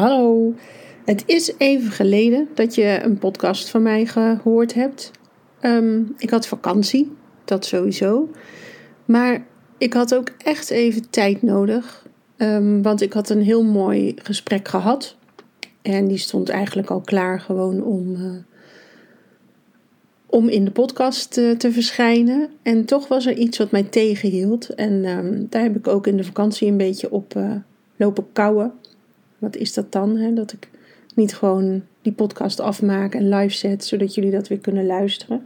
Hallo, 0.00 0.54
het 1.04 1.22
is 1.26 1.52
even 1.58 1.90
geleden 1.90 2.48
dat 2.54 2.74
je 2.74 3.00
een 3.02 3.18
podcast 3.18 3.68
van 3.68 3.82
mij 3.82 4.06
gehoord 4.06 4.74
hebt. 4.74 5.10
Ehm, 5.60 6.02
ik 6.16 6.30
had 6.30 6.46
vakantie, 6.46 7.12
dat 7.44 7.64
sowieso. 7.64 8.28
Maar 9.04 9.46
ik 9.78 9.92
had 9.92 10.14
ook 10.14 10.30
echt 10.44 10.70
even 10.70 11.10
tijd 11.10 11.42
nodig. 11.42 12.06
Um, 12.36 12.82
want 12.82 13.00
ik 13.00 13.12
had 13.12 13.30
een 13.30 13.42
heel 13.42 13.64
mooi 13.64 14.14
gesprek 14.22 14.68
gehad. 14.68 15.16
En 15.82 16.08
die 16.08 16.18
stond 16.18 16.48
eigenlijk 16.48 16.90
al 16.90 17.00
klaar 17.00 17.40
gewoon 17.40 17.82
om, 17.82 18.14
uh, 18.14 18.30
om 20.26 20.48
in 20.48 20.64
de 20.64 20.70
podcast 20.70 21.36
uh, 21.36 21.56
te 21.56 21.72
verschijnen. 21.72 22.50
En 22.62 22.84
toch 22.84 23.08
was 23.08 23.26
er 23.26 23.36
iets 23.36 23.58
wat 23.58 23.70
mij 23.70 23.82
tegenhield. 23.82 24.74
En 24.74 25.04
um, 25.04 25.46
daar 25.50 25.62
heb 25.62 25.76
ik 25.76 25.88
ook 25.88 26.06
in 26.06 26.16
de 26.16 26.24
vakantie 26.24 26.68
een 26.68 26.76
beetje 26.76 27.10
op 27.10 27.34
uh, 27.36 27.54
lopen 27.96 28.26
kouwen. 28.32 28.79
Wat 29.40 29.56
is 29.56 29.74
dat 29.74 29.92
dan? 29.92 30.16
Hè? 30.16 30.32
Dat 30.32 30.52
ik 30.52 30.68
niet 31.14 31.34
gewoon 31.34 31.82
die 32.02 32.12
podcast 32.12 32.60
afmaak 32.60 33.14
en 33.14 33.28
live 33.28 33.54
zet, 33.54 33.84
zodat 33.84 34.14
jullie 34.14 34.30
dat 34.30 34.48
weer 34.48 34.58
kunnen 34.58 34.86
luisteren. 34.86 35.42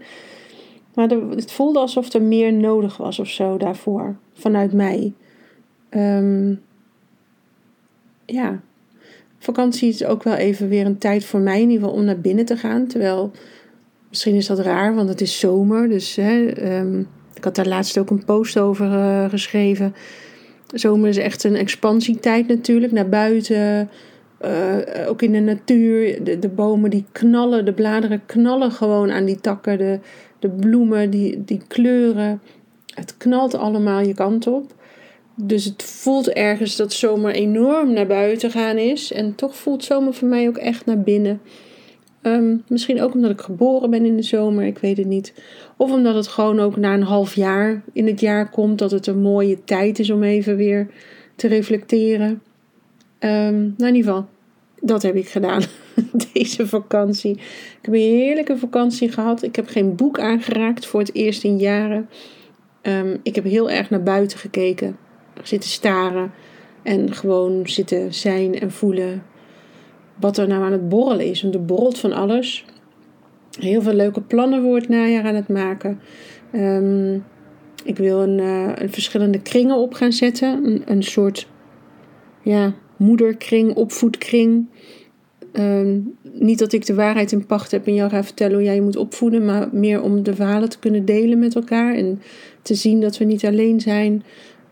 Maar 0.95 1.09
het 1.11 1.53
voelde 1.53 1.79
alsof 1.79 2.13
er 2.13 2.23
meer 2.23 2.53
nodig 2.53 2.97
was 2.97 3.19
of 3.19 3.29
zo 3.29 3.57
daarvoor, 3.57 4.17
vanuit 4.33 4.73
mij. 4.73 5.13
Um, 5.91 6.61
ja, 8.27 8.61
vakantie 9.39 9.89
is 9.89 10.05
ook 10.05 10.23
wel 10.23 10.35
even 10.35 10.69
weer 10.69 10.87
een 10.87 10.99
tijd 10.99 11.25
voor 11.25 11.41
mij 11.41 11.61
in 11.61 11.71
ieder 11.71 11.85
geval 11.85 12.01
om 12.01 12.05
naar 12.05 12.21
binnen 12.21 12.45
te 12.45 12.57
gaan. 12.57 12.87
Terwijl, 12.87 13.31
misschien 14.09 14.35
is 14.35 14.47
dat 14.47 14.59
raar, 14.59 14.95
want 14.95 15.09
het 15.09 15.21
is 15.21 15.39
zomer. 15.39 15.89
Dus 15.89 16.17
hè, 16.17 16.65
um, 16.79 17.09
ik 17.35 17.45
had 17.45 17.55
daar 17.55 17.67
laatst 17.67 17.99
ook 17.99 18.11
een 18.11 18.25
post 18.25 18.59
over 18.59 18.87
uh, 18.87 19.29
geschreven. 19.29 19.95
Zomer 20.75 21.09
is 21.09 21.17
echt 21.17 21.45
een 21.45 21.57
expansietijd 21.57 22.47
natuurlijk, 22.49 22.93
naar 22.93 23.09
buiten. 23.09 23.89
Uh, 24.45 25.09
ook 25.09 25.23
in 25.23 25.33
de 25.33 25.41
natuur, 25.41 26.25
de, 26.25 26.39
de, 26.39 26.49
bomen 26.49 26.91
die 26.91 27.05
knallen, 27.13 27.65
de 27.65 27.73
bladeren 27.73 28.27
knallen 28.27 28.73
gewoon 28.73 29.11
aan 29.11 29.25
die 29.25 29.41
takken, 29.41 29.79
de, 29.79 29.99
de 30.39 30.49
bloemen, 30.49 31.11
die, 31.11 31.45
die 31.45 31.61
kleuren. 31.69 32.41
Het 32.95 33.17
knalt 33.17 33.55
allemaal 33.55 34.01
je 34.01 34.15
kant 34.15 34.47
op. 34.47 34.75
Dus 35.35 35.65
het 35.65 35.83
voelt 35.83 36.29
ergens 36.29 36.77
dat 36.77 36.93
zomer 36.93 37.33
enorm 37.33 37.93
naar 37.93 38.07
buiten 38.07 38.51
gaan 38.51 38.77
is. 38.77 39.13
En 39.13 39.35
toch 39.35 39.57
voelt 39.57 39.85
zomer 39.85 40.15
voor 40.15 40.29
mij 40.29 40.49
ook 40.49 40.59
echt 40.59 40.87
naar 40.87 41.01
binnen. 41.01 41.41
Um, 42.27 42.63
misschien 42.69 43.03
ook 43.03 43.15
omdat 43.15 43.31
ik 43.31 43.41
geboren 43.41 43.91
ben 43.91 44.05
in 44.05 44.17
de 44.17 44.23
zomer, 44.23 44.65
ik 44.65 44.79
weet 44.79 44.97
het 44.97 45.07
niet. 45.07 45.35
Of 45.77 45.93
omdat 45.93 46.15
het 46.15 46.27
gewoon 46.27 46.61
ook 46.61 46.77
na 46.77 46.95
een 46.95 47.03
half 47.03 47.35
jaar 47.35 47.83
in 47.93 48.07
het 48.07 48.21
jaar 48.21 48.51
komt, 48.51 48.79
dat 48.79 48.91
het 48.91 49.07
een 49.07 49.21
mooie 49.21 49.65
tijd 49.65 49.99
is 49.99 50.11
om 50.11 50.23
even 50.23 50.57
weer 50.57 50.87
te 51.37 51.49
reflecteren. 51.49 52.43
Um, 53.21 53.75
nou, 53.77 53.91
in 53.91 53.95
ieder 53.95 54.13
geval, 54.13 54.29
dat 54.81 55.03
heb 55.03 55.17
ik 55.17 55.29
gedaan 55.29 55.63
deze 56.33 56.67
vakantie. 56.67 57.33
Ik 57.33 57.79
heb 57.83 57.95
een 57.95 58.01
heerlijke 58.01 58.57
vakantie 58.57 59.13
gehad. 59.13 59.43
Ik 59.43 59.57
heb 59.57 59.69
geen 59.69 59.97
boek 59.97 60.19
aangeraakt 60.19 60.87
voor 60.87 61.01
het 61.01 61.15
eerst 61.15 61.45
in 61.45 61.59
jaren. 61.59 62.09
Um, 62.83 63.21
ik 63.23 63.35
heb 63.35 63.45
heel 63.45 63.71
erg 63.71 63.91
naar 63.91 64.03
buiten 64.03 64.39
gekeken, 64.39 64.97
zitten 65.43 65.71
staren 65.71 66.33
en 66.83 67.13
gewoon 67.13 67.69
zitten 67.69 68.15
zijn 68.15 68.61
en 68.61 68.71
voelen 68.71 69.23
wat 70.21 70.39
er 70.39 70.49
nou 70.49 70.63
aan 70.63 70.73
het 70.73 70.89
borrelen 70.89 71.27
is. 71.27 71.43
Want 71.43 71.55
er 71.55 71.65
borrelt 71.65 71.99
van 71.99 72.13
alles. 72.13 72.65
Heel 73.59 73.83
veel 73.83 73.93
leuke 73.93 74.21
plannen 74.21 74.63
voor 74.63 74.77
het 74.77 74.89
najaar 74.89 75.25
aan 75.25 75.35
het 75.35 75.49
maken. 75.49 76.01
Um, 76.55 77.25
ik 77.85 77.97
wil 77.97 78.23
een, 78.23 78.39
uh, 78.39 78.71
een, 78.75 78.91
verschillende 78.91 79.41
kringen 79.41 79.77
op 79.77 79.95
gaan 79.95 80.13
zetten. 80.13 80.65
Een, 80.65 80.83
een 80.87 81.03
soort 81.03 81.49
ja, 82.43 82.75
moederkring, 82.97 83.75
opvoedkring. 83.75 84.67
Um, 85.53 86.17
niet 86.33 86.59
dat 86.59 86.73
ik 86.73 86.87
de 86.87 86.95
waarheid 86.95 87.33
in 87.33 87.47
pacht 87.47 87.71
heb 87.71 87.87
en 87.87 87.95
jou 87.95 88.11
ga 88.11 88.25
vertellen 88.25 88.55
hoe 88.55 88.65
jij 88.65 88.75
je 88.75 88.83
moet 88.83 88.97
opvoeden, 88.97 89.45
maar 89.45 89.69
meer 89.73 90.03
om 90.03 90.23
de 90.23 90.35
verhalen 90.35 90.69
te 90.69 90.79
kunnen 90.79 91.05
delen 91.05 91.39
met 91.39 91.55
elkaar 91.55 91.95
en 91.95 92.21
te 92.63 92.75
zien 92.75 93.01
dat 93.01 93.19
we 93.19 93.25
niet 93.25 93.45
alleen 93.45 93.81
zijn. 93.81 94.23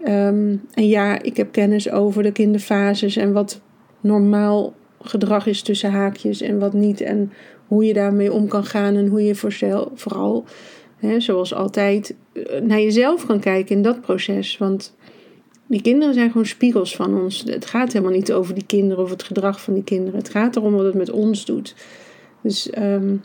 Um, 0.00 0.62
en 0.74 0.88
ja, 0.88 1.22
ik 1.22 1.36
heb 1.36 1.52
kennis 1.52 1.90
over 1.90 2.22
de 2.22 2.32
kinderfases 2.32 3.16
en 3.16 3.32
wat 3.32 3.60
normaal 4.00 4.74
gedrag 5.02 5.46
is 5.46 5.62
tussen 5.62 5.90
haakjes 5.90 6.40
en 6.40 6.58
wat 6.58 6.72
niet. 6.72 7.00
En 7.00 7.32
hoe 7.66 7.84
je 7.84 7.92
daarmee 7.92 8.32
om 8.32 8.48
kan 8.48 8.64
gaan 8.64 8.94
en 8.94 9.06
hoe 9.06 9.22
je 9.22 9.34
vooral, 9.94 10.44
hè, 10.96 11.20
zoals 11.20 11.54
altijd, 11.54 12.14
eh, 12.32 12.60
naar 12.60 12.80
jezelf 12.80 13.26
kan 13.26 13.40
kijken 13.40 13.76
in 13.76 13.82
dat 13.82 14.00
proces. 14.00 14.58
Want 14.58 14.96
die 15.66 15.82
kinderen 15.82 16.14
zijn 16.14 16.30
gewoon 16.30 16.46
spiegels 16.46 16.96
van 16.96 17.20
ons. 17.20 17.44
Het 17.46 17.66
gaat 17.66 17.92
helemaal 17.92 18.14
niet 18.14 18.32
over 18.32 18.54
die 18.54 18.66
kinderen 18.66 19.04
of 19.04 19.10
het 19.10 19.22
gedrag 19.22 19.60
van 19.60 19.74
die 19.74 19.84
kinderen. 19.84 20.18
Het 20.18 20.28
gaat 20.28 20.56
erom 20.56 20.72
wat 20.72 20.84
het 20.84 20.94
met 20.94 21.10
ons 21.10 21.44
doet. 21.44 21.74
Dus 22.42 22.70
um, 22.78 23.22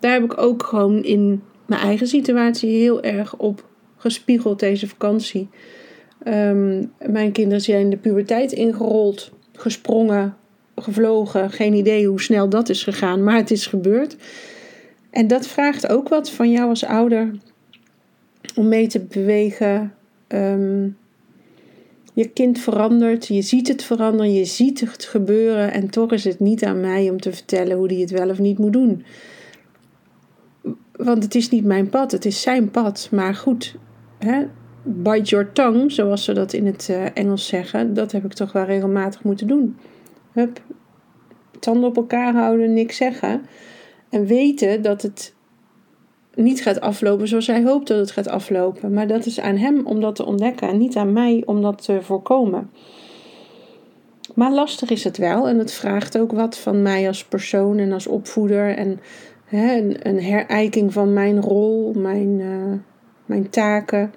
daar 0.00 0.12
heb 0.12 0.24
ik 0.24 0.38
ook 0.38 0.62
gewoon 0.62 1.02
in 1.02 1.42
mijn 1.66 1.80
eigen 1.80 2.06
situatie 2.06 2.70
heel 2.70 3.02
erg 3.02 3.36
op 3.36 3.64
gespiegeld 3.96 4.60
deze 4.60 4.88
vakantie. 4.88 5.48
Um, 6.26 6.92
mijn 7.06 7.32
kinderen 7.32 7.60
zijn 7.60 7.90
de 7.90 7.96
puberteit 7.96 8.52
ingerold, 8.52 9.32
gesprongen, 9.52 10.36
gevlogen. 10.76 11.50
Geen 11.50 11.74
idee 11.74 12.06
hoe 12.06 12.20
snel 12.20 12.48
dat 12.48 12.68
is 12.68 12.82
gegaan, 12.82 13.24
maar 13.24 13.36
het 13.36 13.50
is 13.50 13.66
gebeurd. 13.66 14.16
En 15.10 15.26
dat 15.26 15.46
vraagt 15.46 15.88
ook 15.88 16.08
wat 16.08 16.30
van 16.30 16.50
jou 16.50 16.68
als 16.68 16.84
ouder 16.84 17.30
om 18.54 18.68
mee 18.68 18.86
te 18.86 19.00
bewegen. 19.00 19.94
Um, 20.28 20.96
je 22.16 22.28
kind 22.28 22.58
verandert, 22.58 23.26
je 23.26 23.42
ziet 23.42 23.68
het 23.68 23.82
veranderen, 23.82 24.32
je 24.32 24.44
ziet 24.44 24.80
het 24.80 25.04
gebeuren 25.04 25.72
en 25.72 25.90
toch 25.90 26.12
is 26.12 26.24
het 26.24 26.40
niet 26.40 26.64
aan 26.64 26.80
mij 26.80 27.10
om 27.10 27.20
te 27.20 27.32
vertellen 27.32 27.76
hoe 27.76 27.86
hij 27.86 27.96
het 27.96 28.10
wel 28.10 28.30
of 28.30 28.38
niet 28.38 28.58
moet 28.58 28.72
doen. 28.72 29.04
Want 30.92 31.22
het 31.22 31.34
is 31.34 31.48
niet 31.48 31.64
mijn 31.64 31.88
pad, 31.88 32.12
het 32.12 32.24
is 32.24 32.42
zijn 32.42 32.70
pad. 32.70 33.08
Maar 33.10 33.34
goed, 33.34 33.76
hè, 34.18 34.42
bite 34.82 35.22
your 35.22 35.52
tongue, 35.52 35.90
zoals 35.90 36.24
ze 36.24 36.32
dat 36.32 36.52
in 36.52 36.66
het 36.66 36.88
uh, 36.90 37.04
Engels 37.14 37.46
zeggen, 37.46 37.94
dat 37.94 38.12
heb 38.12 38.24
ik 38.24 38.32
toch 38.32 38.52
wel 38.52 38.64
regelmatig 38.64 39.22
moeten 39.22 39.46
doen. 39.46 39.76
Tanden 41.58 41.88
op 41.88 41.96
elkaar 41.96 42.34
houden, 42.34 42.74
niks 42.74 42.96
zeggen. 42.96 43.46
En 44.10 44.26
weten 44.26 44.82
dat 44.82 45.02
het 45.02 45.34
niet 46.34 46.62
gaat 46.62 46.80
aflopen 46.80 47.28
zoals 47.28 47.46
hij 47.46 47.62
hoopt 47.62 47.88
dat 47.88 47.98
het 47.98 48.10
gaat 48.10 48.28
aflopen. 48.28 48.92
Maar 48.92 49.06
dat 49.06 49.26
is 49.26 49.40
aan 49.40 49.56
hem 49.56 49.86
om 49.86 50.00
dat 50.00 50.14
te 50.14 50.26
ontdekken 50.26 50.68
en 50.68 50.78
niet 50.78 50.96
aan 50.96 51.12
mij 51.12 51.42
om 51.46 51.62
dat 51.62 51.84
te 51.84 52.02
voorkomen. 52.02 52.70
Maar 54.34 54.52
lastig 54.52 54.90
is 54.90 55.04
het 55.04 55.16
wel 55.16 55.48
en 55.48 55.58
het 55.58 55.72
vraagt 55.72 56.18
ook 56.18 56.32
wat 56.32 56.58
van 56.58 56.82
mij 56.82 57.06
als 57.06 57.24
persoon 57.24 57.78
en 57.78 57.92
als 57.92 58.06
opvoeder. 58.06 58.76
En 58.76 59.00
hè, 59.44 59.96
een, 60.02 60.22
herijking 60.22 60.92
van 60.92 61.12
mijn 61.12 61.40
rol, 61.40 61.92
mijn, 61.92 62.38
uh, 62.38 62.72
mijn 63.26 63.50
taken. 63.50 64.12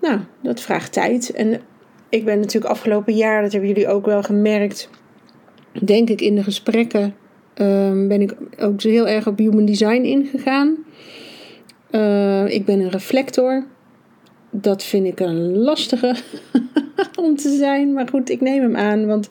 Nou, 0.00 0.20
dat 0.40 0.60
vraagt 0.60 0.92
tijd. 0.92 1.30
En 1.30 1.60
ik 2.08 2.24
ben 2.24 2.38
natuurlijk 2.38 2.72
afgelopen 2.72 3.14
jaar, 3.14 3.42
dat 3.42 3.52
hebben 3.52 3.70
jullie 3.70 3.88
ook 3.88 4.06
wel 4.06 4.22
gemerkt, 4.22 4.90
denk 5.84 6.10
ik 6.10 6.20
in 6.20 6.34
de 6.34 6.42
gesprekken 6.42 7.14
um, 7.54 8.08
ben 8.08 8.20
ik 8.20 8.34
ook 8.58 8.82
heel 8.82 9.08
erg 9.08 9.26
op 9.26 9.38
human 9.38 9.64
design 9.64 10.02
ingegaan. 10.02 10.76
Uh, 11.90 12.48
ik 12.48 12.64
ben 12.64 12.80
een 12.80 12.90
reflector. 12.90 13.64
dat 14.50 14.84
vind 14.84 15.06
ik 15.06 15.20
een 15.20 15.56
lastige 15.56 16.16
om 17.24 17.36
te 17.36 17.56
zijn. 17.56 17.92
Maar 17.92 18.08
goed, 18.08 18.30
ik 18.30 18.40
neem 18.40 18.62
hem 18.62 18.76
aan, 18.76 19.06
want 19.06 19.28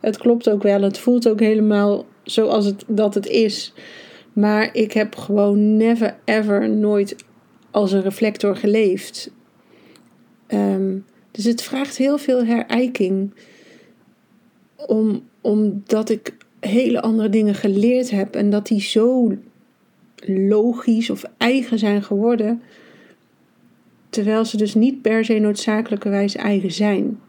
het 0.00 0.16
klopt 0.16 0.50
ook 0.50 0.62
wel. 0.62 0.82
Het 0.82 0.98
voelt 0.98 1.28
ook 1.28 1.40
helemaal 1.40 2.04
zoals 2.22 2.64
het, 2.64 2.84
dat 2.86 3.14
het 3.14 3.26
is. 3.26 3.72
Maar 4.32 4.74
ik 4.74 4.92
heb 4.92 5.14
gewoon 5.16 5.76
never 5.76 6.16
ever 6.24 6.70
nooit 6.70 7.16
als 7.70 7.92
een 7.92 8.02
reflector 8.02 8.56
geleefd. 8.56 9.30
Ehm, 10.46 10.96
dus 11.36 11.44
het 11.44 11.62
vraagt 11.62 11.96
heel 11.96 12.18
veel 12.18 12.44
herijking. 12.44 13.34
Om, 14.86 15.22
omdat 15.40 16.08
ik 16.08 16.36
hele 16.60 17.02
andere 17.02 17.28
dingen 17.28 17.54
geleerd 17.54 18.10
heb 18.10 18.34
en 18.34 18.50
dat 18.50 18.66
die 18.66 18.80
zo 18.80 19.36
logisch 20.26 21.10
of 21.10 21.24
eigen 21.36 21.78
zijn 21.78 22.02
geworden, 22.02 22.62
terwijl 24.10 24.44
ze 24.44 24.56
dus 24.56 24.74
niet 24.74 25.02
per 25.02 25.24
se 25.24 25.38
noodzakelijkerwijs 25.38 26.34
eigen 26.34 26.72
zijn. 26.72 27.20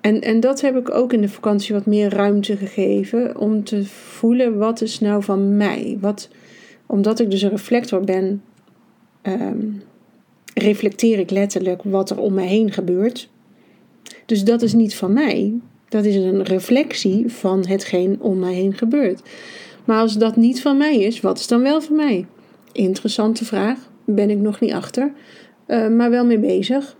En, 0.00 0.20
en 0.20 0.40
dat 0.40 0.60
heb 0.60 0.76
ik 0.76 0.94
ook 0.94 1.12
in 1.12 1.20
de 1.20 1.28
vakantie 1.28 1.74
wat 1.74 1.86
meer 1.86 2.10
ruimte 2.10 2.56
gegeven 2.56 3.38
om 3.38 3.64
te 3.64 3.84
voelen 3.84 4.58
wat 4.58 4.80
is 4.80 5.00
nou 5.00 5.22
van 5.22 5.56
mij. 5.56 5.96
Wat, 6.00 6.28
omdat 6.86 7.20
ik 7.20 7.30
dus 7.30 7.42
een 7.42 7.50
reflector 7.50 8.00
ben, 8.04 8.42
ehm, 9.22 9.66
reflecteer 10.58 11.18
ik 11.18 11.30
letterlijk 11.30 11.82
wat 11.82 12.10
er 12.10 12.18
om 12.18 12.34
me 12.34 12.42
heen 12.42 12.72
gebeurt. 12.72 13.30
Dus 14.26 14.44
dat 14.44 14.62
is 14.62 14.72
niet 14.72 14.94
van 14.94 15.12
mij. 15.12 15.54
Dat 15.88 16.04
is 16.04 16.14
een 16.14 16.42
reflectie 16.42 17.32
van 17.32 17.66
hetgeen 17.66 18.20
om 18.20 18.38
mij 18.38 18.54
heen 18.54 18.74
gebeurt. 18.74 19.22
Maar 19.84 20.00
als 20.00 20.18
dat 20.18 20.36
niet 20.36 20.62
van 20.62 20.76
mij 20.76 20.98
is, 20.98 21.20
wat 21.20 21.38
is 21.38 21.46
dan 21.46 21.62
wel 21.62 21.80
van 21.80 21.96
mij? 21.96 22.26
Interessante 22.72 23.44
vraag. 23.44 23.78
Ben 24.04 24.30
ik 24.30 24.38
nog 24.38 24.60
niet 24.60 24.72
achter. 24.72 25.12
Uh, 25.66 25.88
maar 25.88 26.10
wel 26.10 26.24
mee 26.24 26.38
bezig. 26.38 26.96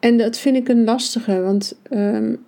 En 0.00 0.18
dat 0.18 0.38
vind 0.38 0.56
ik 0.56 0.68
een 0.68 0.84
lastige, 0.84 1.40
want 1.40 1.78
um, 1.90 2.44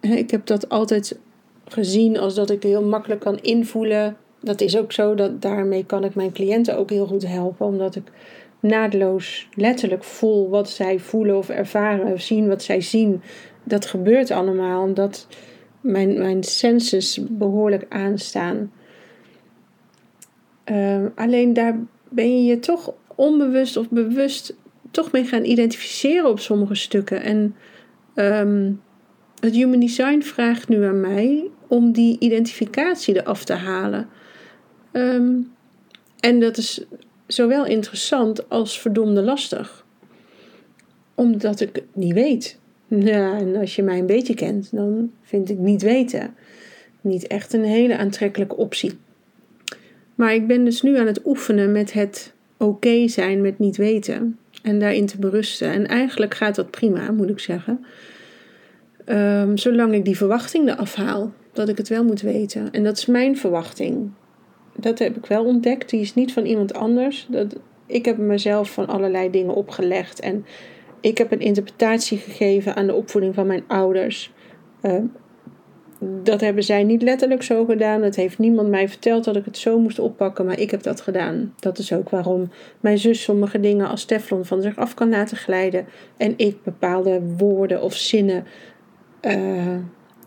ik 0.00 0.30
heb 0.30 0.46
dat 0.46 0.68
altijd 0.68 1.18
gezien 1.64 2.18
als 2.18 2.34
dat 2.34 2.50
ik 2.50 2.62
heel 2.62 2.84
makkelijk 2.84 3.20
kan 3.20 3.38
invoelen. 3.40 4.16
Dat 4.40 4.60
is 4.60 4.76
ook 4.76 4.92
zo, 4.92 5.14
dat 5.14 5.42
daarmee 5.42 5.84
kan 5.84 6.04
ik 6.04 6.14
mijn 6.14 6.32
cliënten 6.32 6.76
ook 6.76 6.90
heel 6.90 7.06
goed 7.06 7.26
helpen, 7.26 7.66
omdat 7.66 7.96
ik 7.96 8.12
naadloos 8.60 9.48
letterlijk 9.54 10.04
voel 10.04 10.48
wat 10.48 10.70
zij 10.70 10.98
voelen 10.98 11.36
of 11.36 11.48
ervaren 11.48 12.12
of 12.12 12.20
zien 12.20 12.48
wat 12.48 12.62
zij 12.62 12.80
zien. 12.80 13.22
Dat 13.64 13.86
gebeurt 13.86 14.30
allemaal 14.30 14.82
omdat 14.82 15.26
mijn, 15.80 16.18
mijn 16.18 16.44
senses 16.44 17.20
behoorlijk 17.28 17.86
aanstaan. 17.88 18.72
Uh, 20.70 21.04
alleen 21.14 21.52
daar 21.52 21.78
ben 22.08 22.36
je 22.36 22.44
je 22.44 22.58
toch 22.58 22.92
onbewust 23.14 23.76
of 23.76 23.88
bewust 23.88 24.56
toch 24.90 25.12
mee 25.12 25.24
gaan 25.24 25.44
identificeren 25.44 26.28
op 26.28 26.40
sommige 26.40 26.74
stukken. 26.74 27.22
En 27.22 27.54
um, 28.14 28.80
het 29.40 29.54
Human 29.54 29.80
Design 29.80 30.20
vraagt 30.20 30.68
nu 30.68 30.84
aan 30.84 31.00
mij 31.00 31.44
om 31.66 31.92
die 31.92 32.16
identificatie 32.18 33.16
eraf 33.16 33.44
te 33.44 33.54
halen. 33.54 34.08
Um, 34.92 35.52
en 36.20 36.40
dat 36.40 36.56
is 36.56 36.84
zowel 37.32 37.66
interessant 37.66 38.48
als 38.48 38.80
verdomde 38.80 39.22
lastig. 39.22 39.84
Omdat 41.14 41.60
ik 41.60 41.70
het 41.72 41.84
niet 41.92 42.12
weet. 42.12 42.58
Ja, 42.86 43.38
en 43.38 43.56
als 43.56 43.76
je 43.76 43.82
mij 43.82 43.98
een 43.98 44.06
beetje 44.06 44.34
kent, 44.34 44.68
dan 44.72 45.10
vind 45.22 45.50
ik 45.50 45.58
niet 45.58 45.82
weten 45.82 46.34
niet 47.00 47.26
echt 47.26 47.52
een 47.52 47.64
hele 47.64 47.96
aantrekkelijke 47.96 48.56
optie. 48.56 48.98
Maar 50.14 50.34
ik 50.34 50.46
ben 50.46 50.64
dus 50.64 50.82
nu 50.82 50.98
aan 50.98 51.06
het 51.06 51.20
oefenen 51.24 51.72
met 51.72 51.92
het 51.92 52.32
oké 52.56 53.08
zijn 53.08 53.40
met 53.40 53.58
niet 53.58 53.76
weten 53.76 54.38
en 54.62 54.78
daarin 54.78 55.06
te 55.06 55.18
berusten. 55.18 55.68
En 55.72 55.86
eigenlijk 55.86 56.34
gaat 56.34 56.54
dat 56.54 56.70
prima, 56.70 57.10
moet 57.10 57.30
ik 57.30 57.38
zeggen. 57.38 57.84
Um, 59.06 59.56
zolang 59.56 59.94
ik 59.94 60.04
die 60.04 60.16
verwachting 60.16 60.68
eraf 60.68 60.94
haal, 60.94 61.32
dat 61.52 61.68
ik 61.68 61.76
het 61.76 61.88
wel 61.88 62.04
moet 62.04 62.20
weten. 62.20 62.72
En 62.72 62.84
dat 62.84 62.98
is 62.98 63.06
mijn 63.06 63.36
verwachting. 63.36 64.10
Dat 64.76 64.98
heb 64.98 65.16
ik 65.16 65.26
wel 65.26 65.44
ontdekt. 65.44 65.90
Die 65.90 66.00
is 66.00 66.14
niet 66.14 66.32
van 66.32 66.44
iemand 66.44 66.74
anders. 66.74 67.26
Dat, 67.30 67.56
ik 67.86 68.04
heb 68.04 68.18
mezelf 68.18 68.70
van 68.70 68.86
allerlei 68.86 69.30
dingen 69.30 69.54
opgelegd. 69.54 70.20
En 70.20 70.44
ik 71.00 71.18
heb 71.18 71.32
een 71.32 71.40
interpretatie 71.40 72.18
gegeven 72.18 72.76
aan 72.76 72.86
de 72.86 72.94
opvoeding 72.94 73.34
van 73.34 73.46
mijn 73.46 73.64
ouders. 73.66 74.32
Uh, 74.82 74.94
dat 76.22 76.40
hebben 76.40 76.64
zij 76.64 76.84
niet 76.84 77.02
letterlijk 77.02 77.42
zo 77.42 77.64
gedaan. 77.64 78.02
Het 78.02 78.16
heeft 78.16 78.38
niemand 78.38 78.68
mij 78.68 78.88
verteld 78.88 79.24
dat 79.24 79.36
ik 79.36 79.44
het 79.44 79.58
zo 79.58 79.78
moest 79.78 79.98
oppakken, 79.98 80.46
maar 80.46 80.58
ik 80.58 80.70
heb 80.70 80.82
dat 80.82 81.00
gedaan. 81.00 81.54
Dat 81.58 81.78
is 81.78 81.92
ook 81.92 82.10
waarom 82.10 82.50
mijn 82.80 82.98
zus 82.98 83.22
sommige 83.22 83.60
dingen 83.60 83.88
als 83.88 84.04
Teflon 84.04 84.44
van 84.44 84.62
zich 84.62 84.76
af 84.76 84.94
kan 84.94 85.08
laten 85.08 85.36
glijden. 85.36 85.86
En 86.16 86.34
ik 86.36 86.62
bepaalde 86.62 87.20
woorden 87.36 87.82
of 87.82 87.94
zinnen 87.94 88.44
uh, 89.22 89.76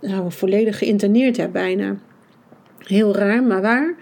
nou, 0.02 0.32
volledig 0.32 0.78
geïnterneerd 0.78 1.38
heb 1.38 1.52
bijna. 1.52 1.96
Heel 2.78 3.16
raar, 3.16 3.44
maar 3.44 3.62
waar. 3.62 3.96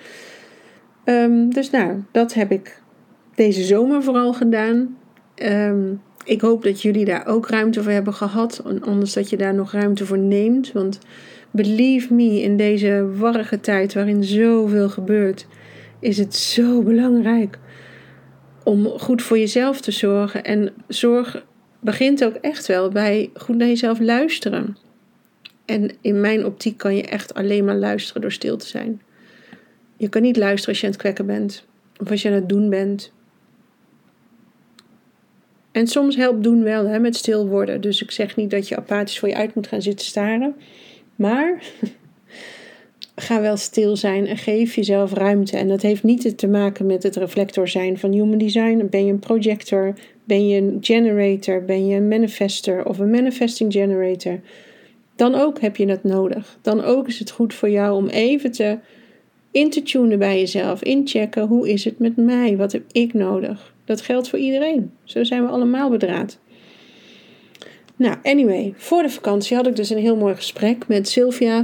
Um, 1.05 1.53
dus 1.53 1.69
nou, 1.69 2.03
dat 2.11 2.33
heb 2.33 2.51
ik 2.51 2.81
deze 3.35 3.63
zomer 3.63 4.03
vooral 4.03 4.33
gedaan. 4.33 4.97
Um, 5.43 6.01
ik 6.25 6.41
hoop 6.41 6.63
dat 6.63 6.81
jullie 6.81 7.05
daar 7.05 7.27
ook 7.27 7.47
ruimte 7.47 7.83
voor 7.83 7.91
hebben 7.91 8.13
gehad. 8.13 8.63
Anders 8.81 9.13
dat 9.13 9.29
je 9.29 9.37
daar 9.37 9.53
nog 9.53 9.71
ruimte 9.71 10.05
voor 10.05 10.17
neemt. 10.17 10.71
Want 10.71 10.99
Believe 11.51 12.13
me, 12.13 12.41
in 12.41 12.57
deze 12.57 13.09
warrige 13.17 13.59
tijd 13.59 13.93
waarin 13.93 14.23
zoveel 14.23 14.89
gebeurt, 14.89 15.47
is 15.99 16.17
het 16.17 16.35
zo 16.35 16.81
belangrijk 16.81 17.59
om 18.63 18.85
goed 18.85 19.21
voor 19.21 19.37
jezelf 19.37 19.81
te 19.81 19.91
zorgen. 19.91 20.43
En 20.43 20.73
zorg 20.87 21.45
begint 21.79 22.25
ook 22.25 22.35
echt 22.35 22.67
wel 22.67 22.89
bij 22.89 23.29
goed 23.33 23.57
naar 23.57 23.67
jezelf 23.67 23.99
luisteren. 23.99 24.77
En 25.65 25.91
in 26.01 26.21
mijn 26.21 26.45
optiek 26.45 26.77
kan 26.77 26.95
je 26.95 27.03
echt 27.03 27.33
alleen 27.33 27.65
maar 27.65 27.75
luisteren 27.75 28.21
door 28.21 28.31
stil 28.31 28.57
te 28.57 28.67
zijn. 28.67 29.01
Je 30.01 30.09
kan 30.09 30.21
niet 30.21 30.37
luisteren 30.37 30.67
als 30.67 30.79
je 30.79 30.85
aan 30.85 30.91
het 30.91 31.01
kwekken 31.01 31.25
bent 31.25 31.65
of 31.99 32.11
als 32.11 32.21
je 32.21 32.27
aan 32.27 32.35
het 32.35 32.49
doen 32.49 32.69
bent. 32.69 33.11
En 35.71 35.87
soms 35.87 36.15
helpt 36.15 36.43
doen 36.43 36.63
wel 36.63 36.87
hè, 36.87 36.99
met 36.99 37.15
stil 37.15 37.47
worden. 37.47 37.81
Dus 37.81 38.01
ik 38.01 38.11
zeg 38.11 38.35
niet 38.35 38.49
dat 38.49 38.67
je 38.67 38.75
apathisch 38.75 39.19
voor 39.19 39.29
je 39.29 39.35
uit 39.35 39.55
moet 39.55 39.67
gaan 39.67 39.81
zitten 39.81 40.05
staren. 40.05 40.55
Maar 41.15 41.63
ga 43.15 43.41
wel 43.41 43.57
stil 43.57 43.95
zijn 43.95 44.27
en 44.27 44.37
geef 44.37 44.75
jezelf 44.75 45.13
ruimte. 45.13 45.57
En 45.57 45.67
dat 45.67 45.81
heeft 45.81 46.03
niet 46.03 46.37
te 46.37 46.47
maken 46.47 46.85
met 46.85 47.03
het 47.03 47.15
reflector 47.15 47.67
zijn 47.67 47.97
van 47.97 48.11
human 48.11 48.37
design. 48.37 48.87
Ben 48.89 49.05
je 49.05 49.11
een 49.11 49.19
projector? 49.19 49.93
Ben 50.23 50.47
je 50.47 50.61
een 50.61 50.77
generator? 50.81 51.65
Ben 51.65 51.87
je 51.87 51.95
een 51.95 52.07
manifester 52.07 52.85
of 52.85 52.99
een 52.99 53.09
manifesting 53.09 53.71
generator? 53.71 54.39
Dan 55.15 55.35
ook 55.35 55.61
heb 55.61 55.75
je 55.75 55.85
dat 55.85 56.03
nodig. 56.03 56.57
Dan 56.61 56.83
ook 56.83 57.07
is 57.07 57.19
het 57.19 57.31
goed 57.31 57.53
voor 57.53 57.69
jou 57.69 57.95
om 57.95 58.07
even 58.07 58.51
te 58.51 58.77
in 59.51 59.69
te 59.69 59.81
tunen 59.81 60.19
bij 60.19 60.39
jezelf. 60.39 60.83
Inchecken, 60.83 61.47
hoe 61.47 61.69
is 61.69 61.85
het 61.85 61.99
met 61.99 62.15
mij? 62.15 62.57
Wat 62.57 62.71
heb 62.71 62.83
ik 62.91 63.13
nodig? 63.13 63.73
Dat 63.85 64.01
geldt 64.01 64.29
voor 64.29 64.39
iedereen. 64.39 64.91
Zo 65.03 65.23
zijn 65.23 65.43
we 65.43 65.49
allemaal 65.49 65.89
bedraad. 65.89 66.39
Nou, 67.95 68.15
anyway, 68.23 68.73
voor 68.75 69.01
de 69.01 69.09
vakantie 69.09 69.55
had 69.55 69.67
ik 69.67 69.75
dus 69.75 69.89
een 69.89 69.97
heel 69.97 70.15
mooi 70.15 70.35
gesprek 70.35 70.87
met 70.87 71.09
Sylvia. 71.09 71.63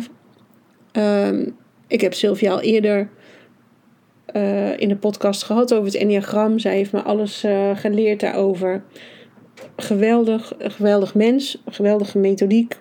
Um, 0.92 1.56
ik 1.88 2.02
heb 2.02 2.14
Sylvia 2.14 2.52
al 2.52 2.62
eerder 2.62 3.10
uh, 4.36 4.80
in 4.80 4.90
de 4.90 4.96
podcast 4.96 5.44
gehad 5.44 5.74
over 5.74 5.86
het 5.86 5.96
Enneagram. 5.96 6.60
Zij 6.60 6.76
heeft 6.76 6.92
me 6.92 7.02
alles 7.02 7.44
uh, 7.44 7.76
geleerd 7.76 8.20
daarover. 8.20 8.84
Geweldig, 9.76 10.54
geweldig 10.58 11.16
mens, 11.16 11.62
geweldige 11.66 12.18
methodiek. 12.18 12.78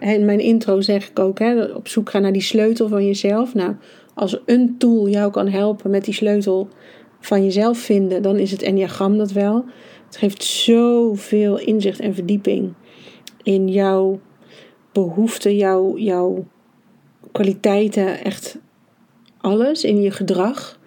In 0.00 0.24
mijn 0.24 0.40
intro 0.40 0.80
zeg 0.80 1.08
ik 1.08 1.18
ook, 1.18 1.38
hè, 1.38 1.64
op 1.64 1.88
zoek 1.88 2.10
gaan 2.10 2.22
naar 2.22 2.32
die 2.32 2.42
sleutel 2.42 2.88
van 2.88 3.06
jezelf. 3.06 3.54
Nou, 3.54 3.74
als 4.14 4.38
een 4.46 4.74
tool 4.78 5.08
jou 5.08 5.30
kan 5.30 5.48
helpen 5.48 5.90
met 5.90 6.04
die 6.04 6.14
sleutel 6.14 6.68
van 7.20 7.44
jezelf 7.44 7.78
vinden, 7.78 8.22
dan 8.22 8.36
is 8.36 8.50
het 8.50 8.62
Enneagram 8.62 9.18
dat 9.18 9.32
wel. 9.32 9.64
Het 10.06 10.16
geeft 10.16 10.44
zoveel 10.44 11.58
inzicht 11.58 12.00
en 12.00 12.14
verdieping 12.14 12.72
in 13.42 13.68
jouw 13.68 14.20
behoeften, 14.92 15.56
jouw, 15.56 15.96
jouw 15.96 16.44
kwaliteiten, 17.32 18.24
echt 18.24 18.58
alles 19.40 19.84
in 19.84 20.02
je 20.02 20.10
gedrag. 20.10 20.80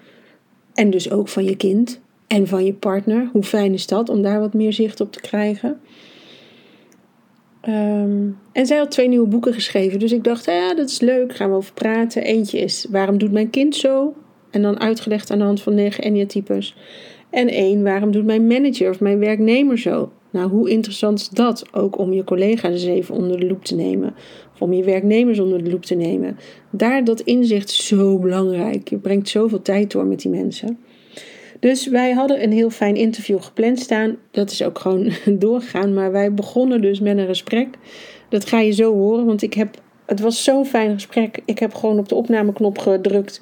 En 0.73 0.89
dus 0.89 1.11
ook 1.11 1.27
van 1.27 1.43
je 1.43 1.55
kind 1.55 2.01
en 2.27 2.47
van 2.47 2.65
je 2.65 2.73
partner. 2.73 3.29
Hoe 3.31 3.43
fijn 3.43 3.73
is 3.73 3.87
dat 3.87 4.09
om 4.09 4.21
daar 4.21 4.39
wat 4.39 4.53
meer 4.53 4.73
zicht 4.73 5.01
op 5.01 5.11
te 5.11 5.21
krijgen? 5.21 5.79
Ehm, 7.65 8.27
en 8.51 8.65
zij 8.65 8.77
had 8.77 8.91
twee 8.91 9.07
nieuwe 9.07 9.27
boeken 9.27 9.53
geschreven. 9.53 9.99
Dus 9.99 10.11
ik 10.11 10.23
dacht, 10.23 10.45
ja, 10.45 10.73
dat 10.73 10.89
is 10.89 10.99
leuk, 10.99 11.35
gaan 11.35 11.49
we 11.49 11.55
over 11.55 11.73
praten. 11.73 12.23
Eentje 12.23 12.59
is 12.59 12.87
Waarom 12.89 13.17
doet 13.17 13.31
mijn 13.31 13.49
kind 13.49 13.75
zo? 13.75 14.13
En 14.49 14.61
dan 14.61 14.79
uitgelegd 14.79 15.31
aan 15.31 15.37
de 15.37 15.43
hand 15.43 15.61
van 15.61 15.73
negen 15.73 16.03
Enya-types. 16.03 16.75
En 17.29 17.47
één, 17.47 17.83
waarom 17.83 18.11
doet 18.11 18.25
mijn 18.25 18.47
manager 18.47 18.89
of 18.89 18.99
mijn 18.99 19.19
werknemer 19.19 19.77
zo? 19.77 20.11
Nou, 20.29 20.49
hoe 20.49 20.69
interessant 20.69 21.19
is 21.19 21.29
dat 21.29 21.65
ook 21.71 21.97
om 21.97 22.13
je 22.13 22.23
collega's 22.23 22.83
even 22.83 23.15
onder 23.15 23.39
de 23.39 23.47
loep 23.47 23.63
te 23.63 23.75
nemen? 23.75 24.15
Of 24.53 24.61
om 24.61 24.73
je 24.73 24.83
werknemers 24.83 25.39
onder 25.39 25.63
de 25.63 25.71
loep 25.71 25.85
te 25.85 25.95
nemen? 25.95 26.37
Daar 26.69 27.03
dat 27.03 27.21
inzicht 27.21 27.69
zo 27.69 28.19
belangrijk. 28.19 28.89
Je 28.89 28.97
brengt 28.97 29.29
zoveel 29.29 29.61
tijd 29.61 29.91
door 29.91 30.05
met 30.05 30.21
die 30.21 30.31
mensen. 30.31 30.77
Dus 31.65 31.87
wij 31.87 32.11
hadden 32.11 32.43
een 32.43 32.51
heel 32.51 32.69
fijn 32.69 32.95
interview 32.95 33.41
gepland 33.41 33.79
staan. 33.79 34.17
Dat 34.31 34.51
is 34.51 34.63
ook 34.63 34.79
gewoon 34.79 35.11
doorgegaan. 35.39 35.93
Maar 35.93 36.11
wij 36.11 36.33
begonnen 36.33 36.81
dus 36.81 36.99
met 36.99 37.17
een 37.17 37.27
gesprek. 37.27 37.67
Dat 38.29 38.45
ga 38.45 38.59
je 38.59 38.71
zo 38.71 38.93
horen, 38.93 39.25
want 39.25 39.41
ik 39.41 39.53
heb, 39.53 39.81
het 40.05 40.19
was 40.19 40.43
zo'n 40.43 40.65
fijn 40.65 40.93
gesprek. 40.93 41.41
Ik 41.45 41.59
heb 41.59 41.73
gewoon 41.73 41.99
op 41.99 42.09
de 42.09 42.15
opnameknop 42.15 42.77
gedrukt. 42.77 43.41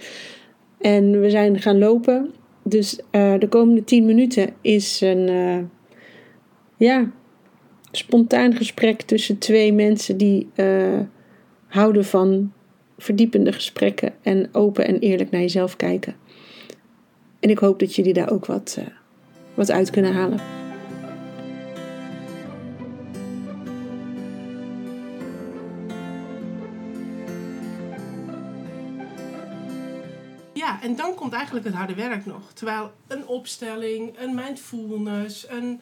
En 0.81 1.21
we 1.21 1.29
zijn 1.29 1.59
gaan 1.59 1.77
lopen. 1.77 2.33
Dus 2.63 2.99
uh, 3.11 3.33
de 3.39 3.47
komende 3.47 3.83
10 3.83 4.05
minuten 4.05 4.49
is 4.61 5.01
een 5.01 5.27
uh, 5.29 5.57
ja, 6.77 7.11
spontaan 7.91 8.55
gesprek 8.55 9.01
tussen 9.01 9.37
twee 9.37 9.73
mensen 9.73 10.17
die 10.17 10.49
uh, 10.55 10.99
houden 11.67 12.05
van 12.05 12.51
verdiepende 12.97 13.51
gesprekken 13.51 14.13
en 14.21 14.49
open 14.51 14.87
en 14.87 14.99
eerlijk 14.99 15.31
naar 15.31 15.41
jezelf 15.41 15.75
kijken. 15.75 16.15
En 17.43 17.49
ik 17.49 17.57
hoop 17.57 17.79
dat 17.79 17.95
jullie 17.95 18.13
daar 18.13 18.31
ook 18.31 18.45
wat, 18.45 18.77
wat 19.53 19.71
uit 19.71 19.89
kunnen 19.89 20.13
halen. 20.13 20.39
Ja, 30.53 30.81
en 30.81 30.95
dan 30.95 31.15
komt 31.15 31.33
eigenlijk 31.33 31.65
het 31.65 31.73
harde 31.73 31.95
werk 31.95 32.25
nog. 32.25 32.53
Terwijl 32.53 32.91
een 33.07 33.27
opstelling, 33.27 34.19
een 34.19 34.35
mindfulness, 34.35 35.49
een, 35.49 35.81